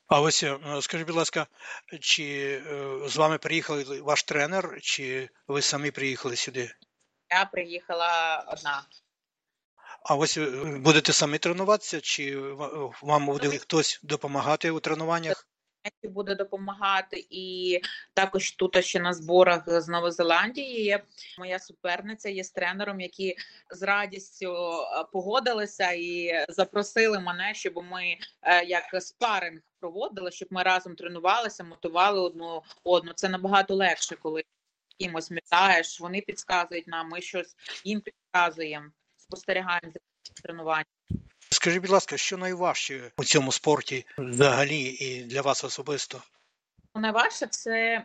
А 0.08 0.20
ось 0.20 0.42
е, 0.42 0.58
скажіть, 0.80 1.06
будь 1.06 1.16
ласка, 1.16 1.46
чи 2.00 2.24
е, 2.66 3.08
з 3.08 3.16
вами 3.16 3.38
приїхав 3.38 3.84
ваш 4.02 4.22
тренер, 4.22 4.78
чи 4.82 5.28
ви 5.46 5.62
самі 5.62 5.90
приїхали 5.90 6.36
сюди? 6.36 6.70
Я 7.30 7.44
приїхала 7.44 8.44
одна. 8.48 8.82
А 10.02 10.14
ось 10.14 10.38
е, 10.38 10.50
будете 10.64 11.12
самі 11.12 11.38
тренуватися, 11.38 12.00
чи 12.00 12.38
вам 13.02 13.26
буде 13.26 13.58
хтось 13.58 14.00
допомагати 14.02 14.70
у 14.70 14.80
тренуваннях? 14.80 15.48
Буде 16.02 16.34
допомагати, 16.34 17.26
і 17.30 17.80
також 18.14 18.50
тут 18.50 18.84
ще 18.84 19.00
на 19.00 19.12
зборах 19.12 19.62
з 19.66 19.88
Новозеландії 19.88 20.84
є 20.84 21.02
моя 21.38 21.58
суперниця 21.58 22.28
є 22.28 22.44
з 22.44 22.50
тренером, 22.50 23.00
які 23.00 23.36
з 23.70 23.82
радістю 23.82 24.56
погодилися 25.12 25.92
і 25.92 26.44
запросили 26.48 27.20
мене, 27.20 27.54
щоб 27.54 27.84
ми 27.90 28.16
як 28.66 29.02
спаринг 29.02 29.60
проводили, 29.80 30.30
щоб 30.30 30.48
ми 30.50 30.62
разом 30.62 30.94
тренувалися, 30.94 31.64
мотивали 31.64 32.20
одну 32.20 32.62
одну. 32.84 33.12
Це 33.12 33.28
набагато 33.28 33.74
легше, 33.74 34.16
коли 34.16 34.44
кимось 34.98 35.30
мітаєш. 35.30 36.00
Вони 36.00 36.20
підказують 36.20 36.86
нам, 36.86 37.08
ми 37.08 37.20
щось 37.20 37.56
їм 37.84 38.00
підказуємо, 38.00 38.86
спостерігаємо 39.16 39.92
за 39.92 40.42
тренуванням. 40.42 40.97
Скажіть, 41.50 41.80
будь 41.80 41.90
ласка, 41.90 42.16
що 42.16 42.36
найважче 42.36 43.10
у 43.16 43.24
цьому 43.24 43.52
спорті 43.52 44.06
взагалі 44.18 44.80
і 44.80 45.22
для 45.22 45.42
вас 45.42 45.64
особисто? 45.64 46.22
Найважче 46.94 47.46
це 47.46 48.04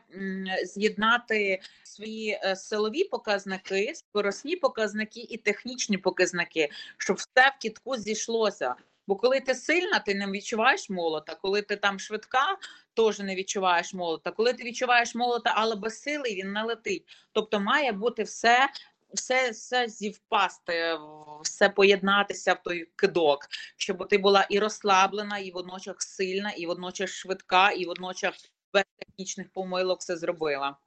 з'єднати 0.65 1.59
свої 1.83 2.39
е, 2.43 2.55
силові 2.55 3.03
показники, 3.03 3.93
скоросні 3.95 4.55
показники 4.55 5.19
і 5.19 5.37
технічні 5.37 5.97
показники, 5.97 6.69
щоб 6.97 7.17
все 7.17 7.53
в 7.57 7.61
кітку 7.61 7.97
зійшлося. 7.97 8.75
Бо 9.07 9.15
коли 9.15 9.39
ти 9.39 9.55
сильна, 9.55 9.99
ти 9.99 10.15
не 10.15 10.27
відчуваєш 10.27 10.89
молота. 10.89 11.35
Коли 11.41 11.61
ти 11.61 11.75
там 11.75 11.99
швидка, 11.99 12.57
теж 12.93 13.19
не 13.19 13.35
відчуваєш 13.35 13.93
молота. 13.93 14.31
Коли 14.31 14.53
ти 14.53 14.63
відчуваєш 14.63 15.15
молота, 15.15 15.53
але 15.55 15.75
без 15.75 16.01
сили 16.01 16.29
він 16.29 16.51
не 16.51 16.63
летить. 16.63 17.03
Тобто 17.31 17.59
має 17.59 17.91
бути 17.91 18.23
все 18.23 18.69
все 19.13 19.51
все 19.51 19.87
зівпасти, 19.89 20.97
все 21.43 21.69
поєднатися 21.69 22.53
в 22.53 22.63
той 22.63 22.89
кидок, 22.95 23.47
щоб 23.77 24.07
ти 24.07 24.17
була 24.17 24.47
і 24.49 24.59
розслаблена, 24.59 25.37
і 25.37 25.51
водночас 25.51 25.95
сильна, 25.99 26.51
і 26.51 26.65
водночас 26.65 27.09
швидка, 27.09 27.71
і 27.71 27.85
водночас 27.85 28.51
без 28.73 28.83
технічних 28.97 29.51
помилок 29.53 29.99
все 29.99 30.17
зробила. 30.17 30.77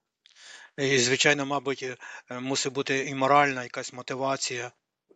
І, 0.78 0.99
звичайно, 0.99 1.47
мабуть, 1.47 1.83
е, 1.83 1.97
мусить 2.40 2.73
бути 2.73 2.99
і 2.99 3.14
моральна 3.14 3.62
якась 3.62 3.92
мотивація. 3.92 4.73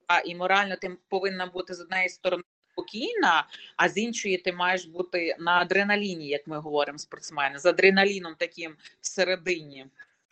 А 0.07 0.21
і 0.21 0.35
морально 0.35 0.77
ти 0.77 0.97
повинна 1.09 1.47
бути 1.47 1.75
з 1.75 1.81
однієї 1.81 2.09
сторони 2.09 2.43
спокійна, 2.73 3.49
а 3.77 3.89
з 3.89 3.97
іншої 3.97 4.39
ти 4.39 4.53
маєш 4.53 4.85
бути 4.85 5.37
на 5.39 5.53
адреналіні, 5.59 6.29
як 6.29 6.47
ми 6.47 6.59
говоримо, 6.59 6.99
спортсмени, 6.99 7.59
з 7.59 7.67
адреналіном 7.67 8.35
таким 8.39 8.77
всередині. 9.01 9.87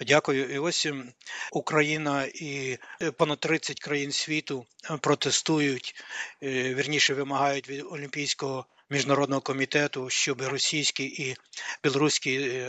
Дякую. 0.07 0.55
І 0.55 0.59
ось 0.59 0.87
ем, 0.87 1.13
Україна 1.53 2.25
і 2.35 2.79
е, 3.03 3.11
понад 3.11 3.41
30 3.41 3.81
країн 3.81 4.13
світу 4.13 4.67
е, 4.91 4.97
протестують, 4.97 5.95
е, 6.43 6.75
вірніше 6.75 7.15
вимагають 7.15 7.69
від 7.69 7.85
Олімпійського 7.91 8.67
міжнародного 8.91 9.41
комітету, 9.41 10.11
щоб 10.11 10.43
російські 10.43 11.05
і 11.05 11.37
білоруські 11.85 12.65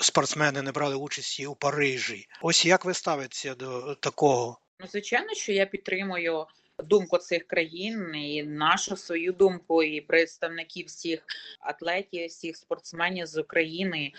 спортсмени 0.00 0.62
не 0.62 0.72
брали 0.72 0.94
участі 0.94 1.46
у 1.46 1.54
Парижі. 1.54 2.28
Ось 2.42 2.66
як 2.66 2.84
ви 2.84 2.94
ставитеся 2.94 3.54
до 3.54 3.94
такого? 3.94 4.58
Ну, 4.80 4.86
звичайно, 4.86 5.34
що 5.34 5.52
я 5.52 5.66
підтримую. 5.66 6.46
Думку 6.86 7.18
цих 7.18 7.46
країн 7.46 8.14
і 8.14 8.42
нашу 8.42 8.96
свою 8.96 9.32
думку, 9.32 9.82
і 9.82 10.00
представників 10.00 10.86
всіх 10.86 11.24
атлетів, 11.60 12.28
всіх 12.28 12.56
спортсменів 12.56 13.26
з 13.26 13.38
України. 13.38 14.12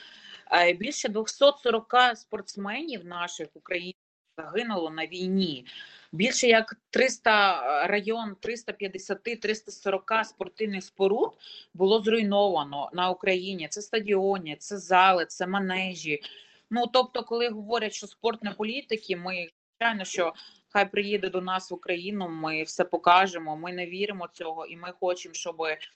Більше 0.78 1.10
240 1.10 1.94
спортсменів 2.16 3.06
наших 3.06 3.48
українців 3.54 4.00
загинуло 4.38 4.90
на 4.90 5.06
війні. 5.06 5.66
Більше 6.12 6.48
як 6.48 6.76
300 6.90 7.88
район, 7.88 8.36
350-340 8.42 10.24
спортивних 10.24 10.84
споруд 10.84 11.32
було 11.74 12.02
зруйновано 12.02 12.90
на 12.94 13.10
Україні. 13.10 13.68
Це 13.68 13.82
стадіони, 13.82 14.56
це 14.60 14.78
зали, 14.78 15.26
це 15.26 15.48
манежі. 15.48 16.22
Ну 16.70 16.88
тобто, 16.88 17.24
коли 17.24 17.50
говорять, 17.50 17.94
що 17.94 18.08
спорт 18.08 18.44
не 18.44 18.52
політики, 18.52 19.16
ми 19.16 19.50
звичайно, 19.80 20.06
що 20.06 20.34
хай 20.70 20.92
приїде 20.92 21.30
до 21.30 21.42
нас 21.42 21.72
в 21.72 21.74
Україну. 21.74 22.30
Ми 22.30 22.64
все 22.64 22.84
покажемо. 22.84 23.58
Ми 23.58 23.74
не 23.74 23.86
віримо 23.86 24.28
цього, 24.34 24.66
і 24.66 24.78
ми 24.78 24.94
хочемо, 25.00 25.34
щоб 25.34 25.56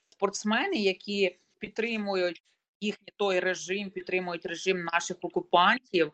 спортсмени, 0.09 0.75
які 0.75 1.37
підтримують 1.59 2.43
їхній 2.81 3.13
той 3.15 3.39
режим, 3.39 3.89
підтримують 3.89 4.45
режим 4.45 4.83
наших 4.93 5.17
окупантів. 5.21 6.11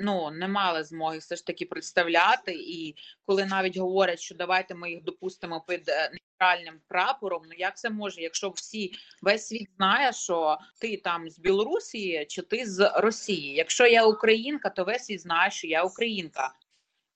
Ну 0.00 0.30
не 0.30 0.48
мали 0.48 0.84
змоги 0.84 1.18
все 1.18 1.36
ж 1.36 1.46
таки 1.46 1.66
представляти, 1.66 2.52
і 2.52 2.96
коли 3.26 3.44
навіть 3.44 3.76
говорять, 3.76 4.20
що 4.20 4.34
давайте 4.34 4.74
ми 4.74 4.90
їх 4.90 5.02
допустимо 5.02 5.64
під 5.68 5.88
е, 5.88 6.10
нейтральним 6.10 6.80
прапором. 6.88 7.42
Ну 7.46 7.52
як 7.58 7.76
це 7.76 7.90
може, 7.90 8.20
якщо 8.20 8.50
всі 8.50 8.92
весь 9.22 9.46
світ 9.46 9.68
знає, 9.76 10.12
що 10.12 10.58
ти 10.80 10.96
там 10.96 11.30
з 11.30 11.38
Білорусі 11.38 12.26
чи 12.28 12.42
ти 12.42 12.66
з 12.66 12.92
Росії? 12.96 13.54
Якщо 13.54 13.86
я 13.86 14.04
українка, 14.04 14.70
то 14.70 14.84
весь 14.84 15.04
світ 15.04 15.20
знає, 15.20 15.50
що 15.50 15.66
я 15.66 15.82
українка 15.82 16.54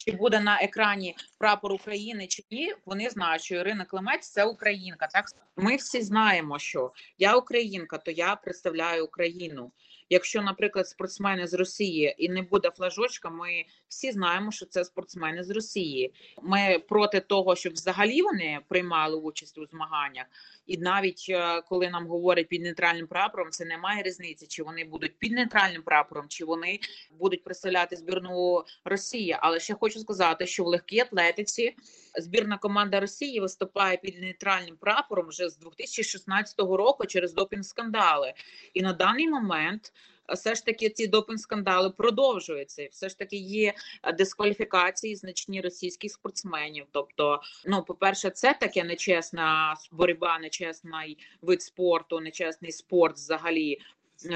чи 0.04 0.12
буде 0.12 0.40
на 0.40 0.60
екрані 0.60 1.16
прапор 1.38 1.72
України 1.72 2.26
чи 2.26 2.42
ні, 2.50 2.74
вони 2.86 3.10
знають, 3.10 3.42
що 3.42 3.54
Ірина 3.54 3.84
Климець 3.84 4.28
це 4.28 4.44
Українка. 4.44 5.06
Так 5.06 5.24
ми 5.56 5.76
всі 5.76 6.02
знаємо, 6.02 6.58
що 6.58 6.92
я 7.18 7.36
Українка, 7.36 7.98
то 7.98 8.10
я 8.10 8.36
представляю 8.36 9.04
Україну. 9.04 9.72
Якщо, 10.12 10.42
наприклад, 10.42 10.88
спортсмени 10.88 11.46
з 11.46 11.54
Росії 11.54 12.14
і 12.18 12.28
не 12.28 12.42
буде 12.42 12.70
флажочка, 12.70 13.30
ми 13.30 13.64
всі 13.88 14.12
знаємо, 14.12 14.52
що 14.52 14.66
це 14.66 14.84
спортсмени 14.84 15.44
з 15.44 15.50
Росії. 15.50 16.14
Ми 16.42 16.78
проти 16.88 17.20
того, 17.20 17.56
щоб 17.56 17.72
взагалі 17.72 18.22
вони 18.22 18.60
приймали 18.68 19.16
участь 19.16 19.58
у 19.58 19.66
змаганнях. 19.66 20.26
І 20.66 20.78
навіть 20.78 21.26
е, 21.28 21.62
коли 21.62 21.90
нам 21.90 22.06
говорять 22.06 22.48
під 22.48 22.62
нейтральним 22.62 23.06
прапором, 23.06 23.50
це 23.50 23.64
немає 23.64 24.02
різниці, 24.02 24.46
чи 24.46 24.62
вони 24.62 24.84
будуть 24.84 25.18
під 25.18 25.32
нейтральним 25.32 25.82
прапором, 25.82 26.28
чи 26.28 26.44
вони 26.44 26.80
будуть 27.10 27.44
представляти 27.44 27.96
збірну 27.96 28.64
Росії. 28.84 29.36
Але 29.40 29.60
ще 29.60 29.74
хочу 29.74 30.00
сказати, 30.00 30.46
що 30.46 30.64
в 30.64 30.66
легкій 30.66 31.00
атлетиці 31.00 31.74
збірна 32.18 32.58
команда 32.58 33.00
Росії 33.00 33.40
виступає 33.40 33.96
під 33.96 34.20
нейтральним 34.20 34.76
прапором 34.76 35.26
вже 35.28 35.48
з 35.48 35.58
2016 35.58 36.58
року 36.58 37.06
через 37.06 37.34
допінг 37.34 37.64
скандали. 37.64 38.32
І 38.74 38.82
на 38.82 38.92
даний 38.92 39.28
момент 39.28 39.92
все 40.34 40.54
ж 40.54 40.64
таки 40.64 40.90
ці 40.90 41.08
допінг-скандали 41.08 41.90
продовжуються. 41.90 42.88
Все 42.92 43.08
ж 43.08 43.18
таки 43.18 43.36
є 43.36 43.74
дискваліфікації 44.18 45.16
значні 45.16 45.60
російських 45.60 46.12
спортсменів. 46.12 46.86
Тобто, 46.92 47.40
ну 47.66 47.82
по-перше, 47.82 48.30
це 48.30 48.54
таке 48.60 48.84
нечесна 48.84 49.76
боротьба, 49.92 50.38
нечесний 50.38 51.18
вид 51.42 51.62
спорту, 51.62 52.20
нечесний 52.20 52.72
спорт 52.72 53.16
взагалі. 53.16 53.78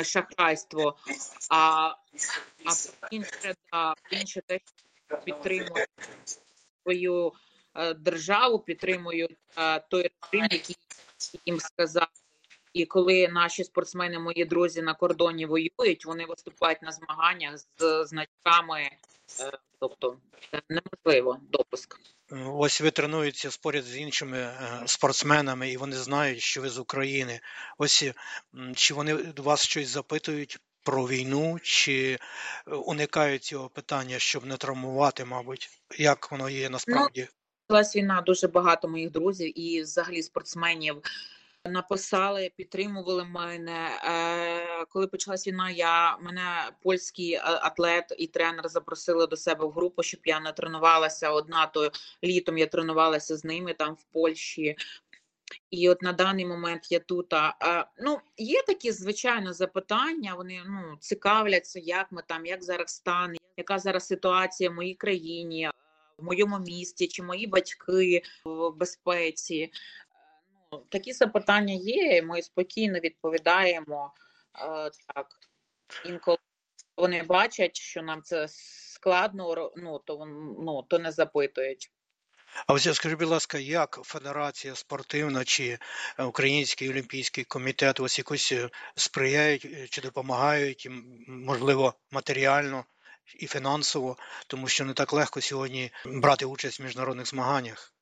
Шахрайство, 0.02 0.96
а 1.50 1.94
а 2.64 2.72
інше 3.10 3.54
да, 3.72 3.94
інше 4.10 4.42
що 5.06 5.16
підтримує 5.24 5.86
свою 6.82 7.28
е, 7.28 7.30
державу, 7.98 8.58
підтримують 8.58 9.36
е, 9.58 9.80
той 9.80 10.10
режим, 10.32 10.48
який 10.50 10.76
їм 11.46 11.60
сказав 11.60 12.08
і 12.74 12.86
коли 12.86 13.28
наші 13.28 13.64
спортсмени, 13.64 14.18
мої 14.18 14.44
друзі 14.44 14.82
на 14.82 14.94
кордоні 14.94 15.46
воюють, 15.46 16.04
вони 16.06 16.24
виступають 16.24 16.82
на 16.82 16.92
змаганнях 16.92 17.58
з 17.58 18.04
значками, 18.04 18.80
е, 19.40 19.58
тобто 19.80 20.18
неможливо 20.68 21.38
допуск. 21.50 22.00
Ось 22.46 22.80
ви 22.80 22.90
тренуєтеся 22.90 23.58
поряд 23.62 23.84
з 23.84 23.96
іншими 23.96 24.38
е, 24.38 24.82
спортсменами, 24.86 25.70
і 25.70 25.76
вони 25.76 25.96
знають, 25.96 26.40
що 26.40 26.60
ви 26.60 26.68
з 26.68 26.78
України. 26.78 27.40
Ось 27.78 28.04
чи 28.74 28.94
вони 28.94 29.14
вас 29.36 29.62
щось 29.62 29.88
запитують 29.88 30.58
про 30.82 31.06
війну, 31.06 31.58
чи 31.62 32.18
уникають 32.66 33.44
цього 33.44 33.68
питання, 33.68 34.18
щоб 34.18 34.46
не 34.46 34.56
травмувати, 34.56 35.24
мабуть, 35.24 35.70
як 35.98 36.30
воно 36.30 36.50
є 36.50 36.70
насправді? 36.70 37.20
Ну, 37.20 37.43
війна 37.70 38.20
дуже 38.20 38.48
багато 38.48 38.88
моїх 38.88 39.10
друзів 39.10 39.58
і 39.58 39.82
взагалі 39.82 40.22
спортсменів 40.22 41.02
написали, 41.64 42.50
підтримували 42.56 43.24
мене. 43.24 43.88
Е, 44.04 44.84
коли 44.84 45.06
почалась 45.06 45.46
війна, 45.46 45.70
я 45.70 46.16
мене 46.16 46.70
польський 46.82 47.32
е, 47.32 47.40
атлет 47.42 48.14
і 48.18 48.26
тренер 48.26 48.68
запросили 48.68 49.26
до 49.26 49.36
себе 49.36 49.66
в 49.66 49.70
групу, 49.70 50.02
щоб 50.02 50.20
я 50.24 50.40
не 50.40 50.52
тренувалася 50.52 51.30
одна. 51.30 51.66
То 51.66 51.90
літом 52.24 52.58
я 52.58 52.66
тренувалася 52.66 53.36
з 53.36 53.44
ними 53.44 53.74
там 53.74 53.94
в 53.94 54.04
Польщі. 54.12 54.76
І 55.70 55.88
от 55.88 56.02
на 56.02 56.12
даний 56.12 56.46
момент 56.46 56.92
я 56.92 56.98
тут. 56.98 57.32
А, 57.32 57.86
ну, 58.00 58.20
є 58.36 58.62
такі 58.62 58.92
звичайно 58.92 59.52
запитання. 59.52 60.34
Вони 60.34 60.62
ну 60.66 60.96
цікавляться, 61.00 61.80
як 61.80 62.12
ми 62.12 62.22
там, 62.26 62.46
як 62.46 62.62
зараз 62.62 62.88
стан, 62.88 63.36
яка 63.56 63.78
зараз 63.78 64.06
ситуація 64.06 64.70
в 64.70 64.74
моїй 64.74 64.94
країні, 64.94 65.70
в 66.18 66.24
моєму 66.24 66.58
місті, 66.58 67.06
чи 67.06 67.22
мої 67.22 67.46
батьки 67.46 68.22
в 68.44 68.70
безпеці. 68.70 69.72
Ну, 70.72 70.86
Такі 70.88 71.12
запитання 71.12 71.74
є. 71.74 72.16
і 72.16 72.22
Ми 72.22 72.42
спокійно 72.42 72.98
відповідаємо 72.98 74.12
так. 75.14 75.26
Інколи 76.04 76.38
вони 76.96 77.22
бачать, 77.22 77.76
що 77.76 78.02
нам 78.02 78.22
це 78.22 78.48
складно, 78.48 79.72
ну 79.76 79.98
то 79.98 80.26
ну, 80.60 80.82
то 80.82 80.98
не 80.98 81.12
запитують. 81.12 81.90
А 82.66 82.72
ось 82.72 82.94
скажіть, 82.94 83.18
будь 83.18 83.28
ласка, 83.28 83.58
як 83.58 84.00
Федерація 84.04 84.74
спортивна 84.74 85.44
чи 85.44 85.78
Український 86.18 86.90
олімпійський 86.90 87.44
комітет 87.44 88.00
ось 88.00 88.18
якось 88.18 88.52
е, 88.52 88.70
сприяють 88.96 89.64
е, 89.64 89.86
чи 89.90 90.00
допомагають, 90.00 90.88
можливо, 91.28 91.94
матеріально 92.10 92.84
і 93.38 93.46
фінансово, 93.46 94.16
тому 94.46 94.68
що 94.68 94.84
не 94.84 94.92
так 94.92 95.12
легко 95.12 95.40
сьогодні 95.40 95.92
брати 96.06 96.46
участь 96.46 96.80
в 96.80 96.82
міжнародних 96.82 97.26
змаганнях? 97.26 97.93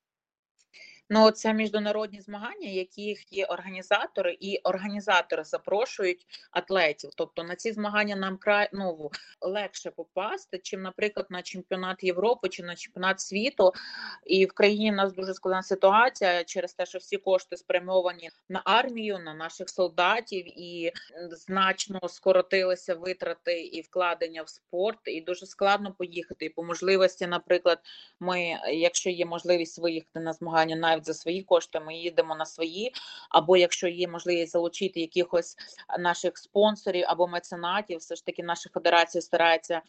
Ну, 1.14 1.30
це 1.30 1.54
міжнародні 1.54 2.20
змагання, 2.20 2.68
яких 2.68 3.32
є 3.32 3.46
організатори, 3.46 4.36
і 4.40 4.58
організатори 4.58 5.44
запрошують 5.44 6.26
атлетів. 6.50 7.10
Тобто 7.16 7.44
на 7.44 7.56
ці 7.56 7.72
змагання 7.72 8.16
нам 8.16 8.36
край 8.36 8.68
ну, 8.72 9.10
легше 9.40 9.90
попасти, 9.90 10.58
чим, 10.58 10.82
наприклад, 10.82 11.26
на 11.30 11.42
чемпіонат 11.42 12.04
Європи 12.04 12.48
чи 12.48 12.62
на 12.62 12.74
чемпіонат 12.74 13.20
світу. 13.20 13.72
І 14.26 14.46
в 14.46 14.52
країні 14.52 14.90
в 14.90 14.94
нас 14.94 15.14
дуже 15.14 15.34
складна 15.34 15.62
ситуація 15.62 16.44
через 16.44 16.74
те, 16.74 16.86
що 16.86 16.98
всі 16.98 17.16
кошти 17.16 17.56
спрямовані 17.56 18.30
на 18.48 18.62
армію, 18.64 19.18
на 19.18 19.34
наших 19.34 19.70
солдатів, 19.70 20.44
і 20.60 20.92
значно 21.30 22.00
скоротилися 22.08 22.94
витрати 22.94 23.60
і 23.60 23.80
вкладення 23.80 24.42
в 24.42 24.48
спорт. 24.48 25.00
І 25.04 25.20
дуже 25.20 25.46
складно 25.46 25.92
поїхати. 25.92 26.44
І 26.44 26.48
по 26.48 26.62
можливості, 26.62 27.26
наприклад, 27.26 27.78
ми, 28.20 28.58
якщо 28.72 29.10
є 29.10 29.26
можливість 29.26 29.78
виїхати 29.78 30.20
на 30.20 30.32
змагання, 30.32 30.76
навіть 30.76 31.01
за 31.04 31.14
свої 31.14 31.42
кошти, 31.42 31.80
ми 31.80 31.94
їдемо 31.94 32.36
на 32.36 32.46
свої. 32.46 32.92
Або 33.30 33.56
якщо 33.56 33.88
є 33.88 34.08
можливість 34.08 34.52
залучити 34.52 35.00
якихось 35.00 35.56
наших 35.98 36.38
спонсорів 36.38 37.04
або 37.08 37.28
меценатів, 37.28 37.98
все 37.98 38.14
ж 38.14 38.26
таки 38.26 38.42
наша 38.42 38.70
федерація 38.74 39.22
старається. 39.22 39.82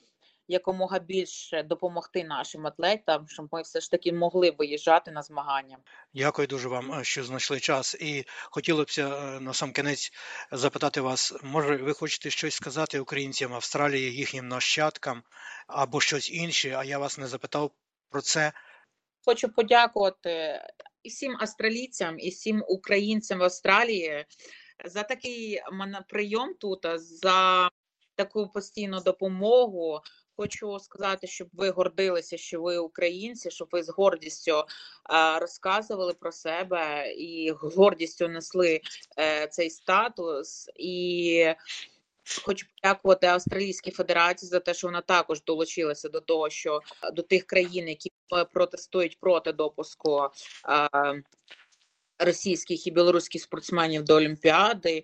Якомога 0.47 0.99
більше 0.99 1.63
допомогти 1.63 2.23
нашим 2.23 2.67
атлетам, 2.67 3.28
щоб 3.28 3.47
ми 3.52 3.62
все 3.62 3.82
ж 3.82 3.91
таки 3.91 4.13
могли 4.13 4.52
виїжджати 4.52 5.12
на 5.12 5.21
змагання. 5.21 5.78
Дякую 6.13 6.47
дуже 6.47 6.67
вам, 6.67 6.93
е, 6.93 7.04
що 7.04 7.23
знайшли 7.23 7.60
час. 7.60 7.95
І 7.95 8.26
хотілося 8.52 9.10
б 9.10 9.13
е, 9.13 9.39
на 9.39 9.54
сам 9.54 9.71
кінець 9.71 10.12
запитати 10.52 11.02
вас, 11.02 11.34
може, 11.43 11.76
ви 11.76 11.93
хочете 11.93 12.30
щось 12.30 12.56
сказати 12.56 12.99
українцям 12.99 13.54
Австралії, 13.54 14.15
їхнім 14.15 14.47
нащадкам 14.47 15.23
або 15.67 16.02
щось 16.02 16.32
інше? 16.32 16.76
А 16.78 16.84
я 16.84 16.97
вас 16.97 17.17
не 17.17 17.28
запитав 17.28 17.71
про 18.10 18.21
це. 18.21 18.52
Хочу 19.26 19.49
подякувати 19.49 20.62
і 21.03 21.09
всім 21.09 21.37
австралійцям, 21.39 22.19
і 22.19 22.29
всім 22.29 22.63
українцям 22.67 23.39
в 23.39 23.43
Австралії 23.43 24.25
за 24.85 25.03
такий 25.03 25.61
прийом 26.09 26.53
тут, 26.53 26.85
за 26.95 27.69
таку 28.15 28.47
постійну 28.47 28.99
допомогу. 28.99 29.99
Хочу 30.35 30.79
сказати, 30.79 31.27
щоб 31.27 31.47
ви 31.53 31.69
гордилися, 31.69 32.37
що 32.37 32.61
ви 32.61 32.77
українці, 32.77 33.51
щоб 33.51 33.67
ви 33.71 33.83
з 33.83 33.89
гордістю 33.89 34.63
розказували 35.39 36.13
про 36.13 36.31
себе 36.31 37.13
і 37.13 37.51
гордістю 37.51 38.27
несли 38.27 38.81
е, 39.19 39.47
цей 39.47 39.69
статус 39.69 40.69
і. 40.75 41.45
Хочу 42.43 42.65
подякувати 42.75 43.27
Австралійській 43.27 43.91
Федерації 43.91 44.49
за 44.49 44.59
те, 44.59 44.73
що 44.73 44.88
вона 44.88 45.01
також 45.01 45.43
долучилася 45.43 46.09
до 46.09 46.19
того, 46.19 46.49
що 46.49 46.81
до 47.13 47.21
тих 47.21 47.43
країн, 47.43 47.88
які 47.88 48.12
протестують 48.53 49.19
проти 49.19 49.51
допуску 49.51 50.29
російських 52.19 52.88
і 52.88 52.91
білоруських 52.91 53.41
спортсменів 53.41 54.03
до 54.03 54.15
Олімпіади. 54.15 55.03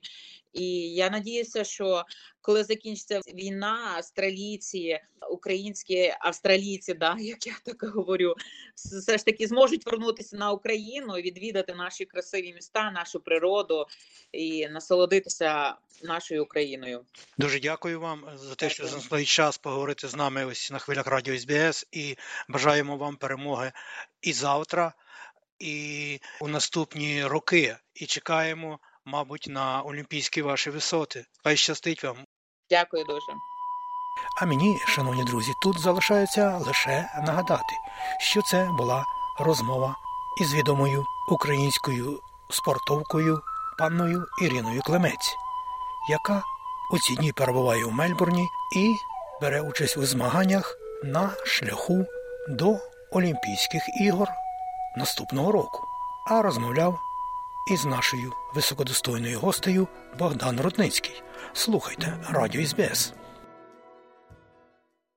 І 0.54 0.94
я 0.94 1.10
надіюся, 1.10 1.64
що 1.64 2.04
коли 2.42 2.64
закінчиться 2.64 3.22
війна, 3.34 3.94
австралійці, 3.96 5.00
українські 5.32 6.14
австралійці, 6.20 6.94
да, 6.94 7.16
як 7.20 7.48
я 7.48 7.56
так 7.66 7.84
говорю, 7.84 8.36
все 8.76 9.18
ж 9.18 9.26
таки 9.26 9.48
зможуть 9.48 9.86
вернутися 9.86 10.38
на 10.38 10.52
Україну 10.52 11.18
і 11.18 11.22
відвідати 11.22 11.74
наші 11.74 12.06
красиві 12.06 12.54
міста, 12.54 12.92
нашу 12.92 13.20
природу 13.20 13.86
і 14.32 14.68
насолодитися 14.68 15.76
нашою 16.04 16.44
Україною. 16.44 17.06
Дуже 17.38 17.60
дякую 17.60 18.00
вам 18.00 18.26
за 18.36 18.56
те, 18.56 18.70
що 18.70 18.88
знайшли 18.88 19.26
час 19.26 19.58
поговорити 19.58 20.08
з 20.08 20.16
нами 20.16 20.46
ось 20.46 20.72
на 20.72 20.80
хвилях 20.80 21.08
радіо 21.08 21.38
СБС 21.38 21.88
і 21.92 22.16
бажаємо 22.50 22.98
вам 22.98 23.16
перемоги 23.16 23.72
і 24.22 24.34
завтра, 24.34 24.94
і 25.60 26.20
у 26.42 26.48
наступні 26.48 27.26
роки. 27.26 27.78
І 27.94 28.06
чекаємо 28.06 28.80
мабуть, 29.10 29.48
на 29.50 29.82
олімпійські 29.82 30.42
ваші 30.42 30.70
висоти. 30.70 31.26
Хай 31.44 31.58
щастить 31.58 32.04
вам. 32.04 32.18
Дякую 32.70 33.06
дуже. 33.06 33.32
А 34.42 34.46
мені, 34.46 34.80
шановні 34.88 35.24
друзі, 35.24 35.52
тут 35.62 35.80
залишається 35.80 36.58
лише 36.58 37.10
нагадати, 37.26 37.74
що 38.20 38.42
це 38.42 38.70
була 38.78 39.06
розмова 39.40 39.96
із 40.42 40.54
відомою 40.54 41.06
українською 41.30 42.20
спортовкою 42.50 43.42
панною 43.80 44.26
Іриною 44.42 44.82
Клемець, 44.82 45.36
яка 46.10 46.44
у 46.92 46.98
ці 46.98 47.16
дні 47.16 47.32
перебуває 47.32 47.86
у 47.86 47.92
Мельбурні 47.92 48.48
і 48.76 48.96
бере 49.42 49.62
участь 49.62 49.98
у 49.98 50.06
змаганнях 50.06 50.78
на 51.04 51.30
шляху 51.46 52.06
до 52.50 52.78
Олімпійських 53.12 53.82
ігор 54.02 54.28
наступного 54.98 55.52
року. 55.52 55.84
А 56.28 56.42
розмовляв 56.42 57.00
із 57.72 57.86
нашою 57.86 58.34
високодостойною 58.56 59.40
гостею 59.40 59.88
Богдан 60.20 60.62
Рудницький. 60.62 61.24
Слухайте 61.54 62.18
радіо 62.30 62.66
СБС. 62.66 63.14